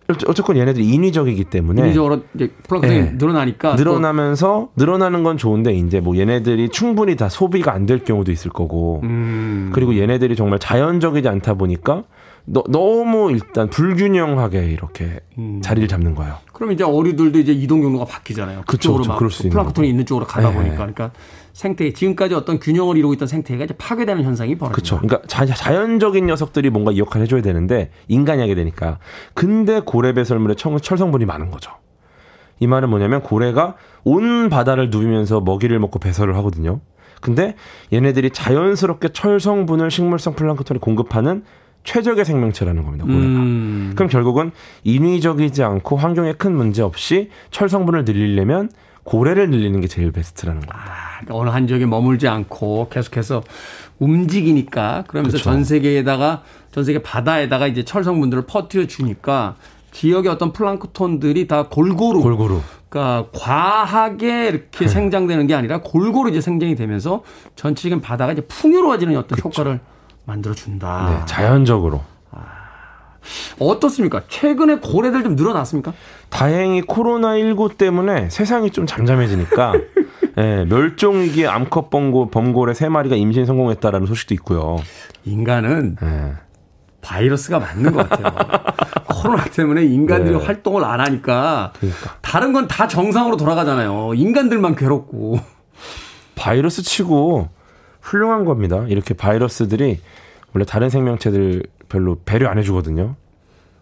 [0.09, 3.13] 어쨌건 얘네들이 인위적이기 때문에 인위적으로 이제 플랑크톤이 네.
[3.17, 8.51] 늘어나니까 늘어나면서 늘어나는 건 좋은데 이제 뭐 얘네들이 충분히 다 소비가 안 될 경우도 있을
[8.51, 9.71] 거고 음.
[9.73, 12.05] 그리고 얘네들이 정말 자연적이지 않다 보니까
[12.45, 15.61] 너, 너무 일단 불균형하게 이렇게 음.
[15.63, 16.37] 자리를 잡는 거예요.
[16.53, 18.63] 그럼 이제 어류들도 이제 이동 경로가 바뀌잖아요.
[18.67, 20.55] 그쪽으로 그쵸, 막 플랑크톤이 있는 쪽으로 가다 네.
[20.55, 21.11] 보니까 그러니까
[21.53, 24.75] 생태 지금까지 어떤 균형을 이루고 있던 생태계가 이제 파괴되는 현상이 벌어집니다.
[24.75, 25.27] 그렇죠.
[25.29, 28.99] 그러니까 자, 연적인 녀석들이 뭔가 이 역할을 해줘야 되는데 인간이 하게 되니까.
[29.35, 31.73] 근데 고래 배설물에 청, 철 성분이 많은 거죠.
[32.59, 36.81] 이 말은 뭐냐면 고래가 온 바다를 누비면서 먹이를 먹고 배설을 하거든요.
[37.21, 37.55] 근데
[37.93, 41.45] 얘네들이 자연스럽게 철 성분을 식물성 플랑크톤에 공급하는
[41.85, 43.05] 최적의 생명체라는 겁니다.
[43.05, 43.21] 고래가.
[43.21, 43.93] 음.
[43.95, 44.53] 그럼 결국은
[44.85, 48.71] 인위적이지 않고 환경에 큰 문제 없이 철 성분을 늘리려면
[49.05, 50.79] 고래를 늘리는 게 제일 베스트라는 겁니다.
[50.79, 53.43] 아, 어느 한 지역에 머물지 않고 계속해서
[53.99, 55.51] 움직이니까 그러면서 그렇죠.
[55.51, 59.57] 전 세계에다가 전 세계 바다에다가 이제 철 성분들을 퍼뜨려 주니까
[59.93, 64.89] 지역의 어떤 플랑크톤들이 다 골고루 골고루 그러니까 과하게 이렇게 네.
[64.89, 67.23] 생장되는 게 아니라 골고루 이제 생장이 되면서
[67.57, 69.63] 전체적인 바다가 이제 풍요로워지는 어떤 그렇죠.
[69.63, 69.81] 효과를
[70.25, 71.09] 만들어 준다.
[71.11, 72.03] 네, 자연적으로.
[73.61, 74.23] 아, 어떻습니까?
[74.29, 75.93] 최근에 고래들 좀 늘어났습니까?
[76.29, 79.73] 다행히 코로나19 때문에 세상이 좀 잠잠해지니까
[80.37, 84.79] 네, 멸종위기 암컷 범고, 범고래 3마리가 임신 성공했다라는 소식도 있고요.
[85.25, 86.33] 인간은 네.
[87.03, 88.33] 바이러스가 맞는 것 같아요.
[89.09, 90.45] 코로나 때문에 인간들이 네.
[90.45, 92.16] 활동을 안 하니까 그러니까.
[92.23, 94.14] 다른 건 다 정상으로 돌아가잖아요.
[94.14, 95.39] 인간들만 괴롭고.
[96.35, 97.49] 바이러스 치고
[98.01, 98.85] 훌륭한 겁니다.
[98.89, 100.01] 이렇게 바이러스들이
[100.55, 101.62] 원래 다른 생명체들
[101.93, 103.16] 별로 배려 안 해주거든요.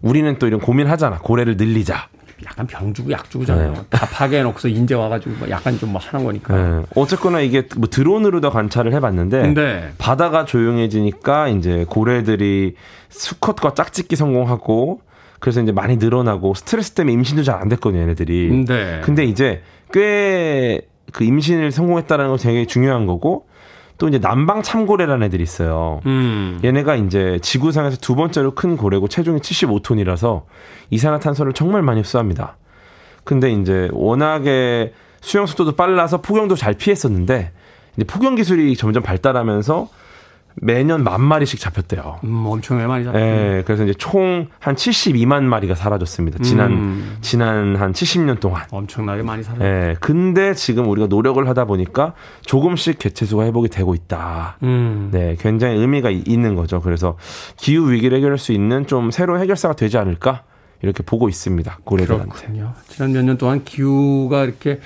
[0.03, 1.19] 우리는 또 이런 고민하잖아.
[1.19, 2.09] 고래를 늘리자.
[2.45, 3.73] 약간 병 주고 약 주고잖아요.
[3.75, 3.81] 네.
[3.91, 6.57] 다 파괴해놓고서 인제 와가지고 뭐 약간 좀 뭐 하는 거니까.
[6.57, 6.83] 네.
[6.97, 9.93] 어쨌거나 이게 뭐 드론으로도 관찰을 해봤는데 네.
[9.99, 12.75] 바다가 조용해지니까 이제 고래들이
[13.11, 15.03] 수컷과 짝짓기 성공하고
[15.39, 18.65] 그래서 이제 많이 늘어나고 스트레스 때문에 임신도 잘 안 됐거든요, 얘네들이.
[18.67, 19.01] 네.
[19.05, 20.81] 근데 이제 꽤
[21.13, 23.47] 그 임신을 성공했다라는 거 되게 중요한 거고
[24.01, 26.01] 또 이제 남방 참고래라는 애들이 있어요.
[26.07, 26.59] 음.
[26.65, 30.45] 얘네가 이제 지구상에서 두 번째로 큰 고래고 체중이 75톤이라서
[30.89, 32.57] 이산화탄소를 정말 많이 흡수합니다.
[33.25, 37.53] 근데 이제 워낙에 수영 속도도 빨라서 폭염도 잘 피했었는데
[37.95, 39.89] 이제 폭염 기술이 점점 발달하면서
[40.57, 42.21] 매년 만 마리씩 잡혔대요.
[42.25, 46.39] 음, 엄청 많이 잡혔 네, 그래서 이제 총 한 72만 마리가 사라졌습니다.
[46.43, 47.17] 지난 음.
[47.21, 48.65] 지난 한 70년 동안.
[48.71, 49.63] 엄청나게 많이 사라졌.
[49.65, 54.59] 네, 근데 지금 우리가 노력을 하다 보니까 조금씩 개체수가 회복이 되고 있다.
[54.63, 55.09] 음.
[55.13, 56.81] 네, 굉장히 의미가 있는 거죠.
[56.81, 57.17] 그래서
[57.57, 60.43] 기후 위기를 해결할 수 있는 좀 새로운 해결사가 되지 않을까
[60.83, 61.79] 이렇게 보고 있습니다.
[61.85, 62.29] 고래들한테.
[62.29, 62.73] 그렇군요.
[62.89, 64.81] 지난 몇 년 동안 기후가 이렇게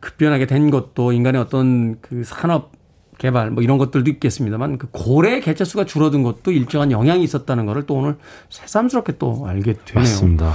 [0.00, 2.72] 급변하게 된 것도 인간의 어떤 그 산업
[3.18, 7.86] 개발 뭐 이런 것들도 있겠습니다만 그 고래 개체 수가 줄어든 것도 일정한 영향이 있었다는 것을
[7.86, 8.16] 또 오늘
[8.50, 10.02] 새삼스럽게 또 알게 되네요.
[10.02, 10.54] 맞습니다.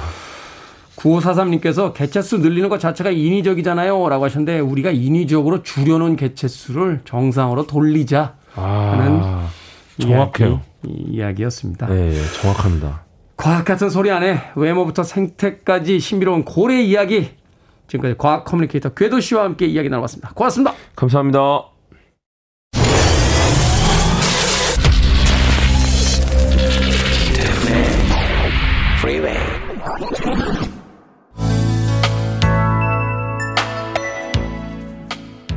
[0.95, 4.07] 9543님께서 개체수 늘리는 것 자체가 인위적이잖아요.
[4.09, 9.47] 라고 하셨는데 우리가 인위적으로 줄여놓은 개체수를 정상으로 돌리자 하는 아,
[9.99, 10.62] 정확해요.
[10.84, 11.88] 이야기, 이야기였습니다.
[11.88, 13.05] 네, 정확합니다.
[13.36, 17.32] 과학 같은 소리 안에 외모부터 생태까지 신비로운 고래 이야기.
[17.88, 20.34] 지금까지 과학 커뮤니케이터 궤도 씨와 함께 이야기 나눠봤습니다.
[20.36, 20.76] 고맙습니다.
[20.95, 21.70] 감사합니다.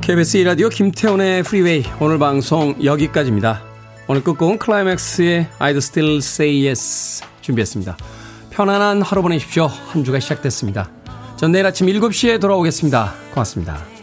[0.04, 3.62] KBS 2라디오 김태훈의 프리웨이 오늘 방송 여기까지입니다.
[4.06, 7.96] 오늘 끝곡은 클라이맥스의 I'd Still Say Yes 준비했습니다.
[8.50, 9.64] 편안한 하루 보내십시오.
[9.64, 10.90] 한 주가 시작됐습니다.
[11.38, 13.14] 전 내일 아침 7시에 돌아오겠습니다.
[13.32, 13.93] 고맙습니다.